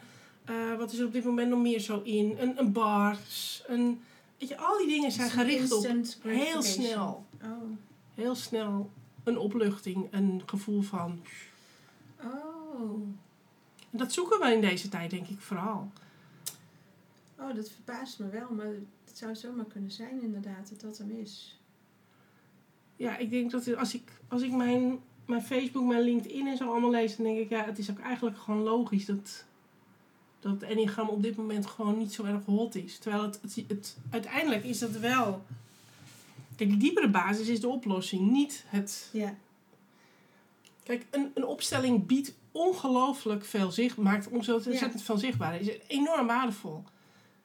uh, 0.49 0.77
wat 0.77 0.91
is 0.91 0.99
er 0.99 1.05
op 1.05 1.13
dit 1.13 1.23
moment 1.23 1.49
nog 1.49 1.61
meer 1.61 1.79
zo 1.79 2.01
in? 2.03 2.35
Een, 2.39 2.59
een 2.59 2.71
bars, 2.71 3.63
een, 3.67 4.01
weet 4.39 4.49
je, 4.49 4.57
al 4.57 4.77
die 4.77 4.87
dingen 4.87 5.11
zijn 5.11 5.29
gericht 5.29 5.71
op 5.71 5.87
heel 6.21 6.61
snel. 6.61 7.25
Oh. 7.43 7.49
Heel 8.15 8.35
snel 8.35 8.89
een 9.23 9.37
opluchting, 9.37 10.07
een 10.11 10.41
gevoel 10.45 10.81
van. 10.81 11.19
Oh. 12.23 13.07
Dat 13.89 14.13
zoeken 14.13 14.39
we 14.39 14.53
in 14.53 14.61
deze 14.61 14.89
tijd, 14.89 15.09
denk 15.09 15.27
ik 15.27 15.39
vooral. 15.39 15.91
Oh, 17.39 17.55
dat 17.55 17.69
verbaast 17.69 18.19
me 18.19 18.29
wel, 18.29 18.49
maar 18.51 18.73
het 19.05 19.17
zou 19.17 19.35
zomaar 19.35 19.65
kunnen 19.65 19.91
zijn, 19.91 20.21
inderdaad, 20.21 20.69
dat 20.69 20.81
dat 20.81 20.97
hem 20.97 21.11
is 21.11 21.61
ja, 23.01 23.17
ik 23.17 23.29
denk 23.29 23.51
dat 23.51 23.75
als 23.75 23.93
ik, 23.93 24.11
als 24.27 24.41
ik 24.41 24.51
mijn, 24.51 24.99
mijn 25.25 25.41
Facebook, 25.41 25.85
mijn 25.85 26.01
LinkedIn 26.01 26.47
en 26.47 26.57
zo 26.57 26.71
allemaal 26.71 26.91
lees, 26.91 27.15
dan 27.15 27.25
denk 27.25 27.37
ik, 27.37 27.49
ja, 27.49 27.65
het 27.65 27.77
is 27.77 27.91
ook 27.91 27.99
eigenlijk 27.99 28.37
gewoon 28.37 28.61
logisch 28.61 29.05
dat, 29.05 29.43
dat 30.39 30.51
het 30.51 30.63
Enneagram 30.63 31.09
op 31.09 31.23
dit 31.23 31.35
moment 31.35 31.65
gewoon 31.65 31.97
niet 31.97 32.13
zo 32.13 32.23
erg 32.23 32.45
hot 32.45 32.75
is. 32.75 32.97
Terwijl 32.97 33.23
het, 33.23 33.39
het, 33.41 33.63
het 33.67 33.97
uiteindelijk 34.09 34.63
is 34.63 34.79
dat 34.79 34.91
wel. 34.91 35.43
Kijk, 36.55 36.69
die 36.69 36.79
diepere 36.79 37.09
basis 37.09 37.47
is 37.47 37.59
de 37.59 37.67
oplossing, 37.67 38.31
niet 38.31 38.63
het. 38.67 39.09
Ja. 39.13 39.35
Kijk, 40.83 41.05
een, 41.11 41.31
een 41.33 41.45
opstelling 41.45 42.05
biedt 42.05 42.33
ongelooflijk 42.51 43.45
veel 43.45 43.71
zicht, 43.71 43.97
maakt 43.97 44.27
ontzettend 44.27 44.79
ja. 44.79 44.91
veel 44.95 45.17
zichtbaar. 45.17 45.59
Is 45.59 45.69
enorm 45.87 46.27
waardevol. 46.27 46.83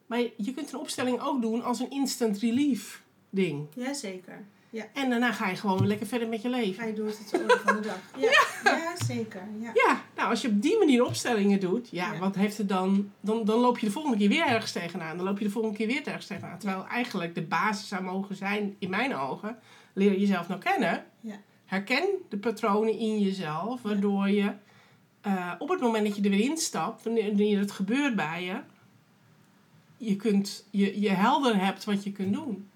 Maar 0.06 0.20
je 0.36 0.54
kunt 0.54 0.72
een 0.72 0.78
opstelling 0.78 1.20
ook 1.20 1.42
doen 1.42 1.62
als 1.62 1.80
een 1.80 1.90
instant 1.90 2.38
relief 2.38 3.02
ding. 3.30 3.66
Jazeker. 3.74 4.44
Ja. 4.70 4.84
En 4.92 5.10
daarna 5.10 5.32
ga 5.32 5.48
je 5.48 5.56
gewoon 5.56 5.86
lekker 5.86 6.06
verder 6.06 6.28
met 6.28 6.42
je 6.42 6.48
leven. 6.48 6.74
Ga 6.74 6.84
je 6.84 6.92
door 6.92 7.10
tot 7.10 7.30
de 7.30 7.38
orde 7.38 7.60
van 7.64 7.74
de 7.74 7.80
dag. 7.80 7.98
Ja, 8.64 8.76
ja. 8.76 9.04
zeker. 9.04 9.42
Ja. 9.60 9.70
ja, 9.74 10.02
nou 10.16 10.30
als 10.30 10.42
je 10.42 10.48
op 10.48 10.62
die 10.62 10.78
manier 10.78 11.04
opstellingen 11.04 11.60
doet, 11.60 11.88
ja, 11.90 12.18
wat 12.18 12.34
heeft 12.34 12.58
het 12.58 12.68
dan, 12.68 13.12
dan? 13.20 13.44
Dan 13.44 13.60
loop 13.60 13.78
je 13.78 13.86
de 13.86 13.92
volgende 13.92 14.16
keer 14.18 14.28
weer 14.28 14.46
ergens 14.46 14.72
tegenaan. 14.72 15.16
Dan 15.16 15.26
loop 15.26 15.38
je 15.38 15.44
de 15.44 15.50
volgende 15.50 15.76
keer 15.76 15.86
weer 15.86 16.06
ergens 16.06 16.26
tegenaan. 16.26 16.58
Terwijl 16.58 16.86
eigenlijk 16.86 17.34
de 17.34 17.42
basis 17.42 17.88
zou 17.88 18.02
mogen 18.02 18.36
zijn, 18.36 18.76
in 18.78 18.90
mijn 18.90 19.14
ogen, 19.14 19.58
leer 19.92 20.18
jezelf 20.18 20.48
nou 20.48 20.60
kennen. 20.60 21.04
Ja. 21.20 21.40
Herken 21.66 22.08
de 22.28 22.38
patronen 22.38 22.98
in 22.98 23.20
jezelf, 23.20 23.82
waardoor 23.82 24.28
je 24.28 24.52
uh, 25.26 25.52
op 25.58 25.68
het 25.68 25.80
moment 25.80 26.06
dat 26.06 26.16
je 26.16 26.22
er 26.22 26.30
weer 26.30 26.50
instapt, 26.50 27.02
wanneer 27.02 27.58
het 27.58 27.70
gebeurt 27.70 28.16
bij 28.16 28.44
je, 28.44 28.60
je, 29.96 30.16
kunt, 30.16 30.66
je, 30.70 31.00
je 31.00 31.08
helder 31.08 31.60
hebt 31.60 31.84
wat 31.84 32.04
je 32.04 32.12
kunt 32.12 32.32
doen. 32.32 32.68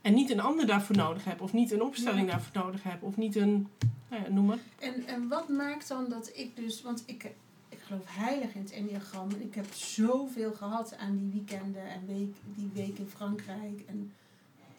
En 0.00 0.14
niet 0.14 0.30
een 0.30 0.40
ander 0.40 0.66
daarvoor 0.66 0.96
nodig 0.96 1.24
heb. 1.24 1.40
Of 1.40 1.52
niet 1.52 1.70
een 1.70 1.82
opstelling 1.82 2.30
daarvoor 2.30 2.62
nodig 2.62 2.82
heb. 2.82 3.02
Of 3.02 3.16
niet 3.16 3.36
een, 3.36 3.68
nou 4.08 4.22
ja, 4.22 4.30
noem 4.30 4.46
maar. 4.46 4.58
En, 4.78 5.06
en 5.06 5.28
wat 5.28 5.48
maakt 5.48 5.88
dan 5.88 6.08
dat 6.08 6.30
ik 6.34 6.56
dus... 6.56 6.82
Want 6.82 7.02
ik, 7.06 7.24
ik 7.68 7.78
geloof 7.78 8.02
heilig 8.06 8.54
in 8.54 8.60
het 8.60 8.72
enneagram. 8.72 9.30
En 9.30 9.42
ik 9.42 9.54
heb 9.54 9.72
zoveel 9.72 10.52
gehad 10.52 10.96
aan 10.96 11.16
die 11.16 11.30
weekenden 11.32 11.90
en 11.90 12.06
week, 12.06 12.34
die 12.44 12.70
week 12.74 12.98
in 12.98 13.08
Frankrijk. 13.08 13.82
En 13.86 14.12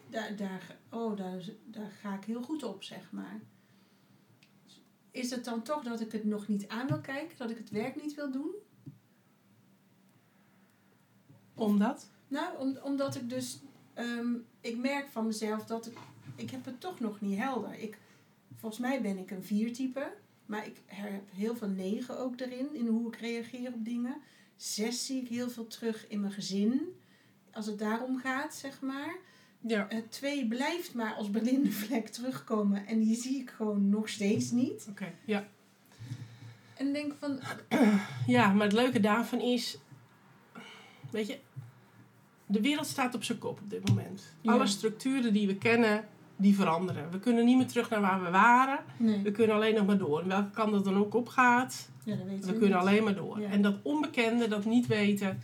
daar, 0.09 0.35
daar, 0.35 0.77
oh, 0.89 1.17
daar, 1.17 1.43
daar 1.65 1.91
ga 2.01 2.15
ik 2.15 2.23
heel 2.23 2.41
goed 2.41 2.63
op, 2.63 2.83
zeg 2.83 3.11
maar. 3.11 3.39
Is 5.11 5.31
het 5.31 5.45
dan 5.45 5.61
toch 5.61 5.83
dat 5.83 6.01
ik 6.01 6.11
het 6.11 6.23
nog 6.23 6.47
niet 6.47 6.67
aan 6.67 6.87
wil 6.87 6.99
kijken? 6.99 7.37
Dat 7.37 7.49
ik 7.49 7.57
het 7.57 7.69
werk 7.69 8.01
niet 8.01 8.15
wil 8.15 8.31
doen? 8.31 8.55
Omdat? 11.53 12.09
Nou, 12.27 12.57
om, 12.57 12.77
omdat 12.83 13.15
ik 13.15 13.29
dus 13.29 13.59
Ehm, 13.99 14.33
ik 14.61 14.77
merk 14.77 15.07
van 15.09 15.25
mezelf 15.25 15.65
dat 15.65 15.85
ik, 15.85 15.97
ik 16.35 16.49
heb 16.49 16.65
het 16.65 16.79
toch 16.79 16.99
nog 16.99 17.21
niet 17.21 17.37
helder. 17.37 17.79
Ik, 17.79 17.97
volgens 18.55 18.81
mij 18.81 19.01
ben 19.01 19.17
ik 19.17 19.31
een 19.31 19.43
viertype, 19.43 20.13
maar 20.45 20.65
ik 20.65 20.77
heb 20.85 21.21
heel 21.31 21.55
veel 21.55 21.67
negen 21.67 22.19
ook 22.19 22.39
erin, 22.39 22.75
in 22.75 22.87
hoe 22.87 23.07
ik 23.07 23.15
reageer 23.15 23.73
op 23.73 23.85
dingen. 23.85 24.15
Zes 24.55 25.05
zie 25.05 25.21
ik 25.21 25.27
heel 25.27 25.49
veel 25.49 25.67
terug 25.67 26.07
in 26.07 26.19
mijn 26.19 26.33
gezin, 26.33 26.81
als 27.51 27.65
het 27.65 27.79
daarom 27.79 28.17
gaat, 28.17 28.55
zeg 28.55 28.81
maar. 28.81 29.15
Ja. 29.59 29.87
Uh, 29.93 29.99
twee 30.09 30.47
blijft 30.47 30.93
maar 30.93 31.13
als 31.13 31.29
blinde 31.29 31.71
vlek 31.71 32.07
terugkomen 32.07 32.87
en 32.87 32.99
die 32.99 33.15
zie 33.15 33.41
ik 33.41 33.49
gewoon 33.49 33.89
nog 33.89 34.09
steeds 34.09 34.51
niet. 34.51 34.87
Oké, 34.89 35.13
ja. 35.25 35.47
En 36.77 36.93
denk 36.93 37.13
van... 37.19 37.39
Ja, 38.27 38.53
maar 38.53 38.65
het 38.65 38.75
leuke 38.75 38.99
daarvan 38.99 39.41
is, 39.41 39.77
weet 41.11 41.27
je, 41.27 41.39
de 42.45 42.61
wereld 42.61 42.87
staat 42.87 43.15
op 43.15 43.23
zijn 43.23 43.37
kop 43.37 43.59
op 43.61 43.69
dit 43.69 43.89
moment. 43.89 44.35
Alle 44.45 44.67
structuren 44.67 45.33
die 45.33 45.47
we 45.47 45.55
kennen, 45.55 46.07
die 46.35 46.55
veranderen. 46.55 47.11
We 47.11 47.19
kunnen 47.19 47.45
niet 47.45 47.57
meer 47.57 47.67
terug 47.67 47.89
naar 47.89 48.01
waar 48.01 48.23
we 48.23 48.29
waren. 48.29 48.79
We 49.23 49.31
kunnen 49.31 49.55
alleen 49.55 49.75
nog 49.75 49.85
maar 49.85 49.97
door. 49.97 50.21
En 50.21 50.27
welke 50.27 50.49
kant 50.49 50.71
dat 50.71 50.83
dan 50.83 50.97
ook 50.97 51.13
op 51.13 51.27
gaat, 51.27 51.89
ja, 52.03 52.15
dat 52.15 52.25
weten 52.25 52.47
we, 52.47 52.53
we 52.53 52.59
kunnen 52.59 52.79
alleen 52.79 53.03
maar 53.03 53.15
door. 53.15 53.39
En 53.39 53.61
dat 53.61 53.75
onbekende, 53.81 54.47
dat 54.47 54.65
niet 54.65 54.87
weten, 54.87 55.41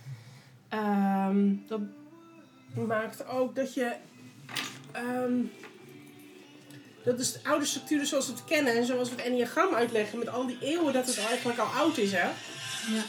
ehm, 0.69 1.53
dat 1.67 1.81
maakt 2.75 3.27
ook 3.27 3.55
dat 3.55 3.73
je. 3.73 3.95
Um, 4.95 5.51
dat 7.03 7.19
is 7.19 7.33
de 7.33 7.39
oude 7.43 7.65
structuren 7.65 8.07
zoals 8.07 8.27
we 8.27 8.33
het 8.33 8.45
kennen 8.45 8.75
en 8.75 8.85
zoals 8.85 9.09
we 9.09 9.15
het 9.15 9.25
enneagram 9.25 9.73
uitleggen 9.73 10.19
met 10.19 10.29
al 10.29 10.47
die 10.47 10.57
eeuwen 10.61 10.93
dat 10.93 11.07
het 11.07 11.17
eigenlijk 11.17 11.59
al 11.59 11.67
oud 11.67 11.97
is, 11.97 12.11
hè? 12.11 12.29
Ja. 12.95 13.03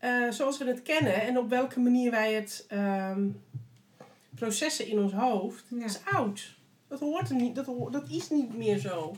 uh, 0.00 0.32
zoals 0.32 0.58
we 0.58 0.64
het 0.64 0.82
kennen 0.82 1.22
en 1.22 1.38
op 1.38 1.48
welke 1.48 1.80
manier 1.80 2.10
wij 2.10 2.32
het 2.32 2.66
um, 2.72 3.42
processen 4.34 4.86
in 4.86 4.98
ons 4.98 5.12
hoofd, 5.12 5.64
ja. 5.68 5.84
is 5.84 5.98
oud. 6.04 6.58
Dat, 6.88 7.00
hoort 7.00 7.28
er 7.28 7.34
niet, 7.34 7.54
dat, 7.54 7.66
dat 7.90 8.08
is 8.08 8.30
niet 8.30 8.56
meer 8.56 8.78
zo. 8.78 9.16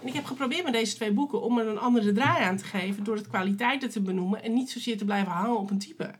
En 0.00 0.08
ik 0.08 0.14
heb 0.14 0.24
geprobeerd 0.24 0.64
met 0.64 0.72
deze 0.72 0.94
twee 0.94 1.12
boeken 1.12 1.42
om 1.42 1.58
er 1.58 1.66
een 1.66 1.78
andere 1.78 2.12
draai 2.12 2.44
aan 2.44 2.56
te 2.56 2.64
geven 2.64 3.04
door 3.04 3.16
het 3.16 3.28
kwaliteiten 3.28 3.90
te 3.90 4.00
benoemen 4.00 4.42
en 4.42 4.52
niet 4.52 4.70
zozeer 4.70 4.98
te 4.98 5.04
blijven 5.04 5.32
hangen 5.32 5.58
op 5.58 5.70
een 5.70 5.78
type. 5.78 6.14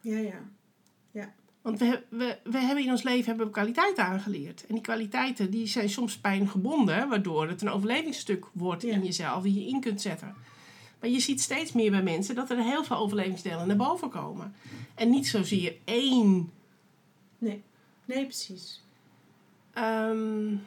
Ja, 0.00 0.18
ja. 0.18 0.40
ja. 1.10 1.32
Want 1.62 1.78
we, 1.78 2.02
we, 2.08 2.38
we 2.44 2.58
hebben 2.58 2.84
in 2.84 2.90
ons 2.90 3.02
leven 3.02 3.26
hebben 3.26 3.46
we 3.46 3.52
kwaliteiten 3.52 4.04
aangeleerd. 4.04 4.66
En 4.66 4.74
die 4.74 4.82
kwaliteiten 4.82 5.50
die 5.50 5.66
zijn 5.66 5.88
soms 5.88 6.18
pijngebonden, 6.18 7.08
waardoor 7.08 7.48
het 7.48 7.62
een 7.62 7.70
overlevingsstuk 7.70 8.46
wordt 8.52 8.84
in 8.84 9.04
jezelf 9.04 9.42
die 9.42 9.54
je 9.54 9.68
in 9.68 9.80
kunt 9.80 10.00
zetten. 10.00 10.34
Maar 11.00 11.10
je 11.10 11.20
ziet 11.20 11.40
steeds 11.40 11.72
meer 11.72 11.90
bij 11.90 12.02
mensen 12.02 12.34
dat 12.34 12.50
er 12.50 12.62
heel 12.62 12.84
veel 12.84 12.96
overlevingsdelen 12.96 13.66
naar 13.66 13.76
boven 13.76 14.08
komen. 14.08 14.54
En 14.94 15.10
niet 15.10 15.28
zozeer 15.28 15.76
één. 15.84 16.52
Nee, 17.38 17.62
nee 18.04 18.24
precies. 18.24 18.82
Um, 19.74 20.60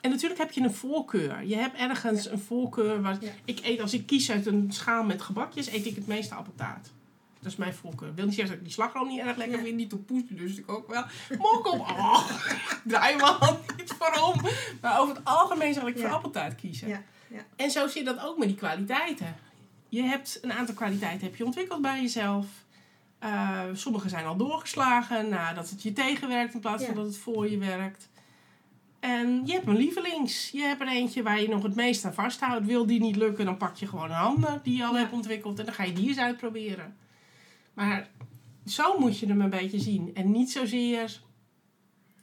en 0.00 0.10
natuurlijk 0.10 0.40
heb 0.40 0.50
je 0.50 0.60
een 0.60 0.74
voorkeur. 0.74 1.44
Je 1.44 1.56
hebt 1.56 1.76
ergens 1.76 2.30
een 2.30 2.38
voorkeur. 2.38 3.02
Waar, 3.02 3.18
ik 3.44 3.60
eet, 3.62 3.80
als 3.80 3.94
ik 3.94 4.06
kies 4.06 4.30
uit 4.30 4.46
een 4.46 4.72
schaal 4.72 5.04
met 5.04 5.22
gebakjes, 5.22 5.66
eet 5.66 5.86
ik 5.86 5.94
het 5.94 6.06
meeste 6.06 6.34
appeltaart. 6.34 6.90
Dat 7.40 7.52
is 7.52 7.58
mijn 7.58 7.74
voorkeur. 7.74 8.08
Ik 8.08 8.14
wil 8.14 8.24
niet 8.24 8.34
zeggen 8.34 8.52
dat 8.52 8.62
ik 8.62 8.68
die 8.68 8.74
slagroom 8.74 9.08
niet 9.08 9.20
erg 9.20 9.36
lekker 9.36 9.58
vind. 9.58 9.76
Niet 9.76 9.92
op 9.92 10.06
poesje, 10.06 10.34
dus 10.34 10.56
ik 10.56 10.70
ook 10.70 10.88
wel. 10.88 11.04
Mok 11.38 11.72
op. 11.72 11.78
Oh, 11.88 12.30
draai 12.84 13.16
me 13.16 13.22
al 13.22 13.60
niet 13.76 13.98
waarom. 13.98 14.40
Maar 14.80 15.00
over 15.00 15.14
het 15.14 15.24
algemeen 15.24 15.74
zal 15.74 15.88
ik 15.88 15.98
voor 15.98 16.08
appeltaart 16.08 16.54
kiezen. 16.54 16.88
Ja. 16.88 17.02
Ja. 17.28 17.44
En 17.56 17.70
zo 17.70 17.86
zit 17.86 18.04
dat 18.04 18.20
ook 18.20 18.38
met 18.38 18.48
die 18.48 18.56
kwaliteiten. 18.56 19.36
Je 19.88 20.02
hebt 20.02 20.38
een 20.42 20.52
aantal 20.52 20.74
kwaliteiten 20.74 21.26
heb 21.26 21.36
je 21.36 21.44
ontwikkeld 21.44 21.82
bij 21.82 22.00
jezelf. 22.00 22.46
Uh, 23.24 23.60
sommige 23.72 24.08
zijn 24.08 24.26
al 24.26 24.36
doorgeslagen 24.36 25.28
nadat 25.28 25.70
het 25.70 25.82
je 25.82 25.92
tegenwerkt 25.92 26.54
in 26.54 26.60
plaats 26.60 26.84
van 26.84 26.94
dat 26.94 27.06
het 27.06 27.16
voor 27.16 27.50
je 27.50 27.58
werkt. 27.58 28.08
En 29.00 29.42
je 29.46 29.52
hebt 29.52 29.66
een 29.66 29.76
lievelings. 29.76 30.50
Je 30.50 30.60
hebt 30.62 30.80
er 30.80 30.88
eentje 30.88 31.22
waar 31.22 31.40
je 31.40 31.48
nog 31.48 31.62
het 31.62 31.74
meest 31.74 32.04
aan 32.04 32.14
vasthoudt. 32.14 32.66
Wil 32.66 32.86
die 32.86 33.00
niet 33.00 33.16
lukken, 33.16 33.44
dan 33.44 33.56
pak 33.56 33.76
je 33.76 33.86
gewoon 33.86 34.10
een 34.10 34.16
ander 34.16 34.60
die 34.62 34.76
je 34.76 34.84
al 34.84 34.96
hebt 34.96 35.12
ontwikkeld 35.12 35.58
en 35.58 35.64
dan 35.64 35.74
ga 35.74 35.82
je 35.84 35.92
die 35.92 36.08
eens 36.08 36.18
uitproberen. 36.18 36.96
Maar 37.74 38.08
zo 38.66 38.98
moet 38.98 39.18
je 39.18 39.26
hem 39.26 39.40
een 39.40 39.50
beetje 39.50 39.80
zien. 39.80 40.14
En 40.14 40.30
niet 40.30 40.50
zozeer 40.50 41.20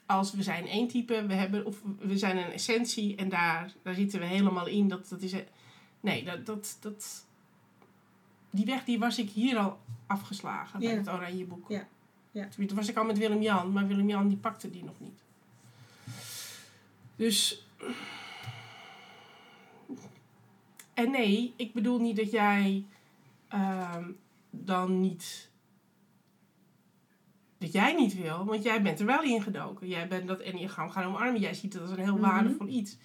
als 0.05 0.33
we 0.33 0.43
zijn 0.43 0.67
één 0.67 0.87
type, 0.87 1.25
we, 1.25 1.33
hebben, 1.33 1.65
of 1.65 1.81
we 1.99 2.17
zijn 2.17 2.37
een 2.37 2.51
essentie 2.51 3.15
en 3.15 3.29
daar, 3.29 3.73
daar 3.83 3.93
zitten 3.95 4.19
we 4.19 4.25
helemaal 4.25 4.67
in. 4.67 4.87
Dat, 4.87 5.09
dat 5.09 5.21
is, 5.21 5.33
nee, 5.99 6.23
dat, 6.23 6.45
dat, 6.45 6.77
dat, 6.81 7.25
die 8.49 8.65
weg 8.65 8.83
die 8.83 8.99
was 8.99 9.17
ik 9.17 9.29
hier 9.29 9.57
al 9.57 9.79
afgeslagen 10.07 10.79
bij 10.79 10.89
Ja. 10.89 10.95
het 10.97 11.09
Oranje 11.09 11.45
Boek. 11.45 11.69
Ja. 11.69 11.87
Ja. 12.31 12.47
Toen 12.47 12.75
was 12.75 12.87
ik 12.87 12.97
al 12.97 13.05
met 13.05 13.17
Willem-Jan, 13.17 13.71
maar 13.71 13.87
Willem-Jan 13.87 14.27
die 14.27 14.37
pakte 14.37 14.69
die 14.69 14.83
nog 14.83 14.99
niet. 14.99 15.23
Dus. 17.17 17.65
En 20.93 21.11
nee, 21.11 21.53
ik 21.55 21.73
bedoel 21.73 21.99
niet 21.99 22.15
dat 22.15 22.31
jij 22.31 22.83
ehm, 23.47 24.03
dan 24.49 24.99
niet. 25.01 25.49
Dat 27.57 27.71
jij 27.71 27.93
niet 27.93 28.21
wil, 28.21 28.45
want 28.45 28.63
jij 28.63 28.81
bent 28.81 28.99
er 28.99 29.05
wel 29.05 29.21
in 29.23 29.41
gedoken. 29.41 29.87
Jij 29.87 30.07
bent 30.07 30.27
dat 30.27 30.39
enneagram 30.39 30.89
gaan 30.89 31.03
omarmen. 31.05 31.41
Jij 31.41 31.53
ziet 31.53 31.73
het 31.73 31.81
als 31.81 31.91
een 31.91 31.97
heel 32.03 32.13
Mhm. 32.17 32.21
waardevol 32.21 32.67
iets. 32.67 32.97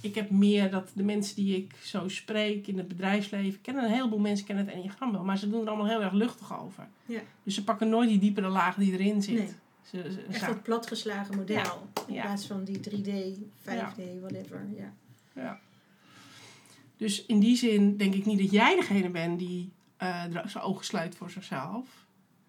Ik 0.00 0.14
heb 0.14 0.30
meer 0.30 0.70
dat 0.70 0.90
de 0.94 1.02
mensen 1.02 1.36
die 1.36 1.56
ik 1.56 1.74
zo 1.82 2.08
spreek 2.08 2.66
in 2.66 2.78
het 2.78 2.88
bedrijfsleven... 2.88 3.60
kennen 3.60 3.84
een 3.84 3.90
heleboel 3.90 4.18
mensen 4.18 4.46
kennen 4.46 4.64
het 4.66 4.74
enneagram 4.74 5.12
wel. 5.12 5.24
Maar 5.24 5.38
ze 5.38 5.50
doen 5.50 5.60
er 5.62 5.68
allemaal 5.68 5.86
heel 5.88 6.02
erg 6.02 6.12
luchtig 6.12 6.60
over. 6.60 6.88
Ja. 7.06 7.20
Dus 7.42 7.54
ze 7.54 7.64
pakken 7.64 7.88
nooit 7.88 8.08
die 8.08 8.18
diepere 8.18 8.48
laag 8.48 8.76
die 8.76 8.92
erin 8.92 9.22
zit. 9.22 9.34
Nee. 9.38 9.48
Ze, 9.90 10.12
ze- 10.12 10.24
Echt 10.32 10.46
dat 10.46 10.62
platgeslagen 10.62 11.36
model. 11.36 11.88
In 12.06 12.14
plaats 12.20 12.46
van 12.46 12.64
die 12.64 12.80
3D, 12.80 13.38
5D, 13.62 14.20
whatever. 14.20 14.66
Ja. 14.76 14.92
Ja. 15.34 15.60
Dus 16.96 17.26
in 17.26 17.38
die 17.40 17.56
zin 17.56 17.96
denk 17.96 18.14
ik 18.14 18.24
niet 18.26 18.38
dat 18.38 18.50
jij 18.50 18.76
degene 18.76 19.08
bent 19.10 19.38
die 19.38 19.70
er 19.96 20.42
zijn 20.46 20.64
ogen 20.64 20.84
sluit 20.84 21.14
voor 21.16 21.30
zichzelf. 21.30 21.86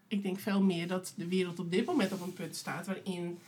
Ik 0.08 0.24
denk 0.24 0.40
veel 0.40 0.62
meer 0.62 0.88
dat 0.88 1.14
de 1.16 1.28
wereld 1.28 1.60
op 1.60 1.72
dit 1.72 1.86
moment 1.86 2.12
op 2.12 2.22
een 2.22 2.34
punt 2.34 2.56
staat 2.56 2.86
waarin 2.86 3.40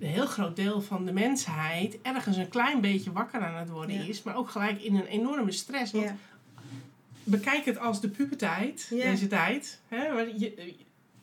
een 0.00 0.08
heel 0.08 0.26
groot 0.26 0.56
deel 0.56 0.80
van 0.82 1.04
de 1.04 1.12
mensheid 1.12 1.98
ergens 2.02 2.36
een 2.36 2.48
klein 2.48 2.80
beetje 2.80 3.12
wakker 3.12 3.40
aan 3.40 3.56
het 3.58 3.68
worden 3.68 3.96
Ja. 3.96 4.02
is, 4.08 4.22
maar 4.22 4.36
ook 4.36 4.50
gelijk 4.50 4.82
in 4.82 4.94
een 4.96 5.06
enorme 5.06 5.52
stress. 5.52 5.92
Want 5.92 6.04
Ja. 6.04 6.16
bekijk 7.24 7.64
het 7.64 7.78
als 7.78 8.00
de 8.00 8.08
puberteit, 8.08 8.86
Ja. 8.90 9.10
deze 9.10 9.26
tijd. 9.26 9.80
Hè, 9.88 10.14
waar 10.14 10.36
je, 10.38 10.74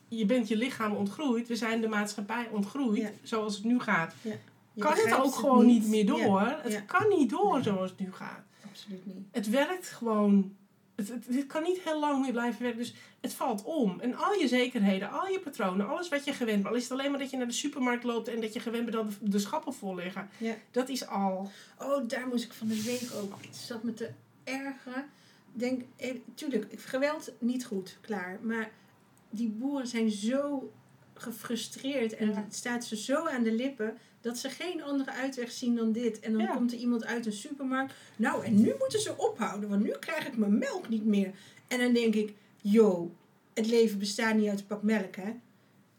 je 0.08 0.26
bent 0.26 0.48
je 0.48 0.56
lichaam 0.56 0.92
ontgroeid, 0.94 1.48
we 1.48 1.56
zijn 1.56 1.80
de 1.80 1.88
maatschappij 1.88 2.48
ontgroeid, 2.52 3.00
Ja. 3.00 3.10
zoals 3.22 3.54
het 3.54 3.64
nu 3.64 3.80
gaat. 3.80 4.14
Je 4.22 4.82
kan 4.82 4.92
het 4.96 5.14
ook 5.14 5.34
gewoon 5.34 5.66
niet, 5.66 5.86
meer 5.88 6.04
Ja, 6.04 6.24
door? 6.26 6.40
Het 6.62 6.72
Ja. 6.72 6.80
kan 6.80 7.08
niet 7.08 7.30
door 7.30 7.54
Nee. 7.54 7.62
zoals 7.62 7.90
het 7.90 7.98
nu 7.98 8.12
gaat. 8.12 8.44
absoluut 8.68 9.06
niet. 9.06 9.26
Het 9.30 9.48
werkt 9.50 9.88
gewoon. 9.88 10.54
Het, 10.94 11.46
kan 11.46 11.62
niet 11.62 11.80
heel 11.80 12.00
lang 12.00 12.22
meer 12.22 12.32
blijven 12.32 12.62
werken. 12.62 12.78
Dus 12.80 12.94
het 13.20 13.32
valt 13.32 13.62
om. 13.64 14.00
En 14.00 14.14
al 14.14 14.32
je 14.34 14.48
zekerheden, 14.48 15.10
al 15.10 15.26
je 15.28 15.40
patronen, 15.40 15.88
alles 15.88 16.08
wat 16.08 16.24
je 16.24 16.32
gewend 16.32 16.56
bent. 16.62 16.66
Al 16.68 16.74
is 16.74 16.82
het 16.82 16.92
alleen 16.92 17.10
maar 17.10 17.20
dat 17.20 17.30
je 17.30 17.36
naar 17.36 17.46
de 17.46 17.52
supermarkt 17.52 18.04
loopt 18.04 18.28
en 18.28 18.40
dat 18.40 18.52
je 18.52 18.60
gewend 18.60 18.84
bent 18.90 18.96
dat 18.96 19.32
de, 19.32 19.38
schappen 19.38 19.74
vol 19.74 19.94
liggen. 19.94 20.28
Ja. 20.38 20.54
Dat 20.70 20.88
is 20.88 21.06
al. 21.06 21.50
Oh, 21.78 22.08
daar 22.08 22.26
moest 22.28 22.44
ik 22.44 22.52
van 22.52 22.68
de 22.68 22.82
week 22.82 23.08
ook. 23.22 23.34
Het 23.46 23.56
zat 23.56 23.82
me 23.82 23.94
te 23.94 24.10
ergeren. 24.44 25.04
Denk, 25.52 25.82
eh, 25.96 26.10
tuurlijk, 26.34 26.66
geweld 26.76 27.30
niet 27.38 27.64
goed, 27.64 27.96
klaar. 28.00 28.38
Maar 28.42 28.70
die 29.36 29.48
boeren 29.48 29.86
zijn 29.86 30.10
zo 30.10 30.72
gefrustreerd 31.14 32.16
en 32.16 32.34
het 32.36 32.54
staat 32.54 32.84
ze 32.84 32.96
zo 32.96 33.26
aan 33.26 33.42
de 33.42 33.52
lippen 33.52 33.96
dat 34.20 34.38
ze 34.38 34.50
geen 34.50 34.82
andere 34.82 35.10
uitweg 35.10 35.50
zien 35.50 35.74
dan 35.76 35.92
dit. 35.92 36.20
En 36.20 36.32
dan 36.32 36.40
Ja. 36.42 36.54
komt 36.54 36.72
er 36.72 36.78
iemand 36.78 37.04
uit 37.04 37.26
een 37.26 37.32
supermarkt. 37.32 37.94
Nou, 38.16 38.44
en 38.44 38.60
nu 38.60 38.74
moeten 38.78 39.00
ze 39.00 39.16
ophouden, 39.18 39.68
want 39.68 39.82
nu 39.82 39.90
krijg 39.90 40.26
ik 40.26 40.36
mijn 40.36 40.58
melk 40.58 40.88
niet 40.88 41.04
meer. 41.04 41.30
En 41.68 41.78
dan 41.78 41.92
denk 41.92 42.14
ik, 42.14 42.32
yo, 42.62 43.14
het 43.54 43.66
leven 43.66 43.98
bestaat 43.98 44.34
niet 44.36 44.48
uit 44.48 44.60
een 44.60 44.66
pak 44.66 44.82
melk, 44.82 45.16
hè. 45.16 45.32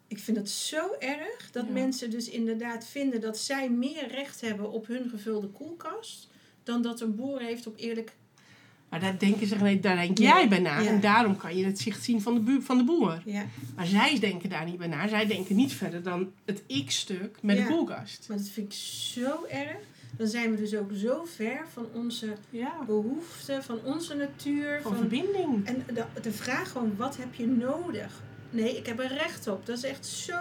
Ik 0.07 0.19
vind 0.19 0.37
het 0.37 0.49
zo 0.49 0.95
erg 0.99 1.51
dat 1.51 1.65
Ja. 1.65 1.71
mensen 1.71 2.09
dus 2.09 2.29
inderdaad 2.29 2.85
vinden 2.85 3.21
dat 3.21 3.37
zij 3.37 3.69
meer 3.69 4.07
recht 4.07 4.41
hebben 4.41 4.71
op 4.71 4.87
hun 4.87 5.09
gevulde 5.09 5.47
koelkast 5.47 6.27
dan 6.63 6.81
dat 6.81 7.01
een 7.01 7.15
boer 7.15 7.39
heeft 7.41 7.67
op 7.67 7.77
eerlijk. 7.77 8.15
Maar 8.89 8.99
daar, 8.99 9.19
denken 9.19 9.47
ze, 9.47 9.55
nee, 9.55 9.79
daar 9.79 9.95
denk 9.95 10.17
jij 10.17 10.49
bij 10.49 10.59
na. 10.59 10.79
Ja. 10.79 10.89
En 10.89 10.99
daarom 11.01 11.37
kan 11.37 11.57
je 11.57 11.65
het 11.65 11.79
zicht 11.79 12.03
zien 12.03 12.21
van 12.21 12.33
de, 12.33 12.39
bu- 12.39 12.61
van 12.61 12.77
de 12.77 12.83
boer. 12.83 13.21
Ja, 13.25 13.45
Maar 13.75 13.85
zij 13.85 14.19
denken 14.19 14.49
daar 14.49 14.65
niet 14.65 14.77
bij 14.77 14.87
na. 14.87 15.07
Zij 15.07 15.25
denken 15.27 15.55
niet 15.55 15.73
verder 15.73 16.03
dan 16.03 16.31
het 16.45 16.63
x-stuk 16.85 17.37
met 17.41 17.57
de 17.57 17.65
koelkast. 17.65 18.25
maar 18.27 18.37
dat 18.37 18.47
vind 18.47 18.73
ik 18.73 18.79
zo 18.79 19.45
erg. 19.49 19.77
Dan 20.17 20.27
zijn 20.27 20.51
we 20.51 20.57
dus 20.57 20.75
ook 20.75 20.89
zo 20.95 21.25
ver 21.35 21.65
van 21.73 21.85
onze 21.93 22.33
Ja, 22.49 22.73
behoeften, 22.85 23.63
van 23.63 23.79
onze 23.83 24.15
natuur. 24.15 24.79
van 24.81 24.91
Van, 24.91 24.99
verbinding. 24.99 25.65
en 25.67 25.83
de, 25.93 26.03
de 26.21 26.31
vraag 26.31 26.71
gewoon, 26.71 26.93
wat 26.97 27.17
heb 27.17 27.33
je 27.33 27.47
nodig? 27.47 28.21
Nee, 28.49 28.77
ik 28.77 28.85
heb 28.85 28.99
er 28.99 29.13
recht 29.13 29.47
op. 29.47 29.65
Dat 29.65 29.77
is 29.77 29.83
echt 29.83 30.05
zo 30.05 30.37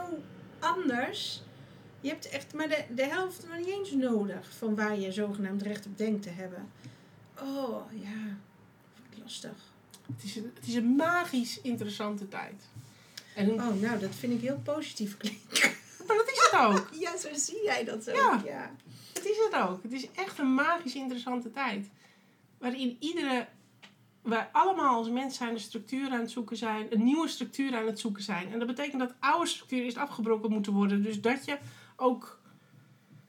anders. 0.58 1.42
Je 2.00 2.08
hebt 2.08 2.28
echt 2.28 2.54
maar 2.54 2.68
de, 2.68 2.84
de 2.94 3.04
helft 3.06 3.46
nog 3.48 3.58
niet 3.58 3.68
eens 3.78 3.90
nodig 3.92 4.48
van 4.58 4.74
waar 4.74 4.98
je 5.00 5.12
zogenaamd 5.12 5.62
recht 5.62 5.86
op 5.86 5.98
denkt 5.98 6.22
te 6.22 6.30
hebben. 6.30 6.66
Oh, 7.42 7.92
ja. 7.92 8.36
Lastig. 9.22 9.50
Het 10.14 10.24
is, 10.24 10.36
een- 10.36 10.52
het 10.54 10.66
is 10.66 10.74
een 10.74 10.94
magisch 10.96 11.60
interessante 11.60 12.28
tijd. 12.28 12.62
En, 13.34 13.50
Oh, 13.50 13.80
nou, 13.80 13.98
dat 13.98 14.14
vind 14.14 14.32
ik 14.32 14.40
heel 14.40 14.60
positief 14.64 15.16
klinken. 15.16 15.70
Maar 16.06 16.16
dat 16.16 16.28
is 16.28 16.48
het 16.50 16.60
ook. 16.60 16.88
Ja, 17.04 17.16
zo 17.18 17.28
zie 17.34 17.62
jij 17.64 17.84
dat 17.84 18.10
ook. 18.10 18.16
Ja. 18.16 18.42
ja. 18.44 18.70
Het 19.14 19.24
is 19.24 19.36
het 19.50 19.54
ook. 19.62 19.82
Het 19.82 19.92
is 19.92 20.10
echt 20.12 20.38
een 20.38 20.54
magisch 20.54 20.94
interessante 20.94 21.50
tijd. 21.50 21.88
Waarin 22.58 22.96
iedere, 23.00 23.46
wij 24.22 24.48
allemaal 24.52 24.96
als 24.96 25.08
mens 25.10 25.36
zijn 25.36 25.52
een 25.54 25.60
structuur 25.60 26.10
aan 26.10 26.20
het 26.20 26.30
zoeken 26.30 26.56
zijn. 26.56 26.86
Een 26.92 27.04
nieuwe 27.04 27.28
structuur 27.28 27.76
aan 27.76 27.86
het 27.86 28.00
zoeken 28.00 28.22
zijn. 28.22 28.52
En 28.52 28.58
dat 28.58 28.66
betekent 28.68 29.00
dat 29.00 29.14
oude 29.20 29.46
structuur 29.46 29.82
eerst 29.82 29.96
afgebroken 29.96 30.50
moeten 30.50 30.72
worden. 30.72 31.02
Dus 31.02 31.20
dat 31.20 31.44
je 31.44 31.58
ook 31.96 32.35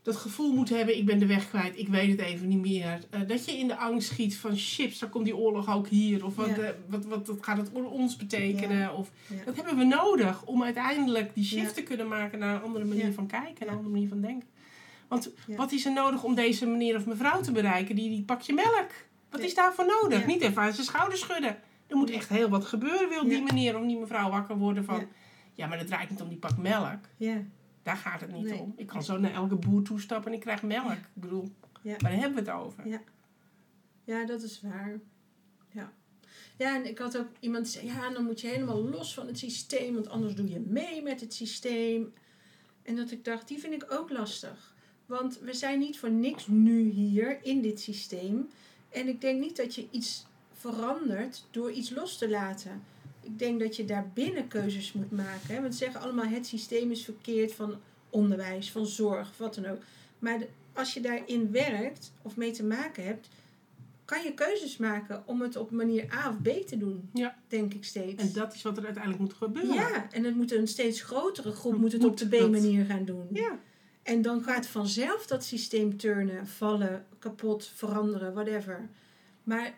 dat 0.08 0.16
gevoel 0.16 0.54
moet 0.54 0.70
hebben, 0.70 0.98
ik 0.98 1.06
ben 1.06 1.20
de 1.20 1.26
weg 1.26 1.50
kwijt, 1.50 1.78
ik 1.78 1.88
weet 1.88 2.10
het 2.12 2.20
even 2.20 2.48
niet 2.48 2.62
meer. 2.62 3.00
Eh, 3.10 3.22
dat 3.28 3.46
je 3.46 3.58
in 3.58 3.68
de 3.68 3.78
angst 3.78 4.10
schiet 4.10 4.38
van 4.38 4.52
chips, 4.56 5.00
dan 5.00 5.10
komt 5.10 5.26
die 5.26 5.36
oorlog 5.36 5.74
ook 5.74 5.88
hier. 5.88 6.26
Of 6.26 6.36
wat, 6.36 6.48
Ja. 6.48 6.56
eh, 6.58 6.70
wat, 6.88 7.06
wat, 7.06 7.28
wat 7.28 7.44
gaat 7.44 7.58
het 7.58 7.70
voor 7.74 7.90
ons 7.92 8.16
betekenen? 8.16 8.78
Ja. 8.78 8.94
Of, 8.94 9.12
Ja. 9.28 9.36
Dat 9.46 9.56
hebben 9.56 9.78
we 9.78 9.84
nodig 9.84 10.46
om 10.46 10.64
uiteindelijk 10.64 11.34
die 11.34 11.44
shift 11.44 11.74
te 11.74 11.84
kunnen 11.84 12.08
maken 12.08 12.40
naar 12.40 12.56
een 12.56 12.62
andere 12.62 12.86
manier 12.86 13.14
van 13.14 13.28
kijken 13.28 13.56
en 13.58 13.68
een 13.68 13.74
andere 13.74 13.90
manier 13.94 14.08
van 14.08 14.22
denken. 14.22 14.48
Want 15.08 15.32
wat 15.48 15.72
is 15.72 15.86
er 15.86 15.94
nodig 15.94 16.24
om 16.24 16.36
deze 16.36 16.66
meneer 16.66 16.96
of 16.96 17.06
mevrouw 17.06 17.42
te 17.42 17.52
bereiken? 17.52 17.96
Die, 17.96 18.10
die 18.10 18.24
pakje 18.24 18.54
melk. 18.54 18.90
Wat 19.30 19.40
is 19.40 19.54
daarvoor 19.56 19.86
nodig? 20.02 20.26
Niet 20.26 20.42
even 20.42 20.62
aan 20.62 20.74
zijn 20.74 20.86
schouders 20.86 21.20
schudden. 21.20 21.58
Er 21.88 21.96
moet 21.96 22.10
echt 22.10 22.30
heel 22.30 22.50
wat 22.50 22.66
gebeuren, 22.66 23.10
wil 23.10 23.24
die 23.28 23.44
meneer 23.44 23.78
of 23.80 23.86
die 23.86 24.00
mevrouw 24.00 24.30
wakker 24.30 24.58
worden 24.58 24.86
van... 24.86 25.08
Ja. 25.54 25.68
Maar 25.68 25.78
het 25.78 25.88
draait 25.88 26.10
niet 26.10 26.22
om 26.22 26.30
die 26.30 26.38
pak 26.38 26.58
melk. 26.58 27.00
Ja. 27.18 27.44
Daar 27.88 27.98
gaat 27.98 28.22
het 28.22 28.32
niet 28.32 28.44
Nee. 28.46 28.60
om. 28.60 28.74
Ik 28.76 28.88
kan 28.88 29.04
zo 29.04 29.18
naar 29.18 29.34
elke 29.34 29.56
boer 29.56 29.82
toestappen 29.84 30.32
en 30.32 30.38
ik 30.38 30.44
krijg 30.44 30.64
melk. 30.64 30.92
Ik 30.92 31.00
bedoel, 31.14 31.52
Ja. 31.82 31.96
waar 31.98 32.12
hebben 32.12 32.44
we 32.44 32.52
het 32.52 32.60
over? 32.60 32.88
Ja. 32.88 33.02
ja, 34.04 34.26
dat 34.26 34.42
is 34.42 34.62
waar. 34.62 35.00
Ja. 35.72 35.94
Ja, 36.58 36.76
en 36.76 36.86
ik 36.86 36.98
had 36.98 37.18
ook 37.18 37.28
iemand 37.40 37.64
die 37.64 37.74
zei, 37.74 37.86
ja, 37.86 38.10
dan 38.10 38.24
moet 38.24 38.42
je 38.42 38.48
helemaal 38.48 38.84
los 38.84 39.14
van 39.14 39.28
het 39.28 39.38
systeem, 39.38 39.94
want 39.94 40.10
anders 40.10 40.36
doe 40.36 40.50
je 40.50 40.60
mee 40.60 41.02
met 41.04 41.22
het 41.22 41.34
systeem. 41.34 42.14
En 42.84 42.96
dat 42.96 43.12
ik 43.12 43.26
dacht, 43.26 43.48
die 43.48 43.60
vind 43.60 43.74
ik 43.74 43.92
ook 43.92 44.10
lastig. 44.10 44.76
Want 45.06 45.40
we 45.40 45.54
zijn 45.54 45.80
niet 45.80 46.00
voor 46.00 46.12
niks 46.12 46.48
nu 46.48 46.80
hier 46.90 47.44
in 47.44 47.62
dit 47.62 47.80
systeem. 47.80 48.50
En 48.90 49.08
ik 49.08 49.22
denk 49.22 49.40
niet 49.40 49.58
dat 49.58 49.76
je 49.76 49.88
iets 49.92 50.26
verandert 50.54 51.48
door 51.52 51.72
iets 51.72 51.90
los 51.90 52.18
te 52.18 52.30
laten. 52.30 52.84
Ik 53.28 53.40
denk 53.40 53.60
dat 53.60 53.76
je 53.76 53.86
daar 53.86 54.12
binnen 54.14 54.48
keuzes 54.48 54.94
moet 54.94 55.12
maken. 55.12 55.56
Hè? 55.56 55.62
Want 55.62 55.74
ze 55.76 55.84
zeggen 55.84 56.02
allemaal 56.02 56.26
het 56.26 56.48
systeem 56.48 56.92
is 56.92 57.04
verkeerd 57.04 57.54
van 57.54 57.76
onderwijs, 58.10 58.72
van 58.72 58.86
zorg, 58.86 59.34
wat 59.38 59.56
dan 59.56 59.66
ook. 59.66 59.80
Maar 60.20 60.40
de- 60.40 60.48
als 60.74 60.94
je 60.94 61.00
daarin 61.02 61.52
werkt 61.52 62.12
of 62.22 62.36
mee 62.36 62.52
te 62.52 62.64
maken 62.64 63.06
hebt, 63.06 63.28
kan 64.06 64.24
je 64.24 64.34
keuzes 64.34 64.78
maken 64.78 65.24
om 65.26 65.42
het 65.42 65.56
op 65.56 65.72
manier 65.72 66.14
A 66.14 66.30
of 66.30 66.42
B 66.42 66.68
te 66.68 66.78
doen. 66.78 67.10
Ja. 67.14 67.38
Denk 67.48 67.74
ik 67.74 67.84
steeds. 67.84 68.24
En 68.24 68.34
dat 68.34 68.54
is 68.54 68.62
wat 68.62 68.78
er 68.78 68.84
uiteindelijk 68.86 69.24
moet 69.24 69.34
gebeuren. 69.34 69.74
ja, 69.76 70.12
en 70.12 70.24
het 70.24 70.36
moet 70.36 70.52
een 70.52 70.68
steeds 70.68 71.02
grotere 71.02 71.52
groep 71.52 71.72
Moet 71.72 71.82
moet 71.82 71.92
het 71.92 72.04
op 72.06 72.18
de 72.18 72.28
B-manier 72.28 72.86
gaan 72.86 73.06
doen. 73.06 73.28
Ja. 73.32 73.60
En 74.04 74.22
dan 74.22 74.44
gaat 74.44 74.68
vanzelf 74.68 75.26
dat 75.28 75.44
systeem 75.44 75.98
turnen, 75.98 76.48
vallen, 76.48 77.06
kapot, 77.20 77.72
veranderen, 77.76 78.34
whatever. 78.34 78.90
Maar 79.44 79.74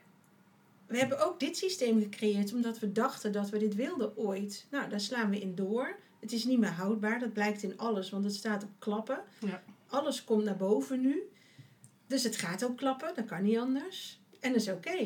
we 0.90 0.98
hebben 0.98 1.26
ook 1.26 1.40
dit 1.40 1.58
systeem 1.58 2.02
gecreëerd 2.02 2.54
omdat 2.54 2.80
we 2.80 2.92
dachten 2.92 3.32
dat 3.32 3.50
we 3.50 3.58
dit 3.58 3.76
wilden 3.76 4.18
ooit. 4.18 4.68
Nou, 4.72 4.90
daar 4.90 5.00
slaan 5.00 5.30
we 5.30 5.40
in 5.40 5.56
door. 5.56 5.96
Het 6.20 6.32
is 6.32 6.46
niet 6.46 6.60
meer 6.60 6.72
houdbaar, 6.72 7.20
dat 7.20 7.34
blijkt 7.34 7.64
in 7.64 7.78
alles, 7.78 8.10
want 8.10 8.24
het 8.24 8.34
staat 8.36 8.64
op 8.64 8.70
klappen. 8.80 9.20
Ja. 9.40 9.62
Alles 9.88 10.24
komt 10.24 10.44
naar 10.44 10.58
boven 10.58 11.02
nu. 11.02 11.22
Dus 12.08 12.24
het 12.24 12.36
gaat 12.36 12.64
ook 12.66 12.78
klappen, 12.78 13.16
dat 13.16 13.26
kan 13.26 13.44
niet 13.44 13.58
anders. 13.58 14.20
En 14.40 14.52
dat 14.52 14.62
is 14.62 14.70
oké, 14.70 14.98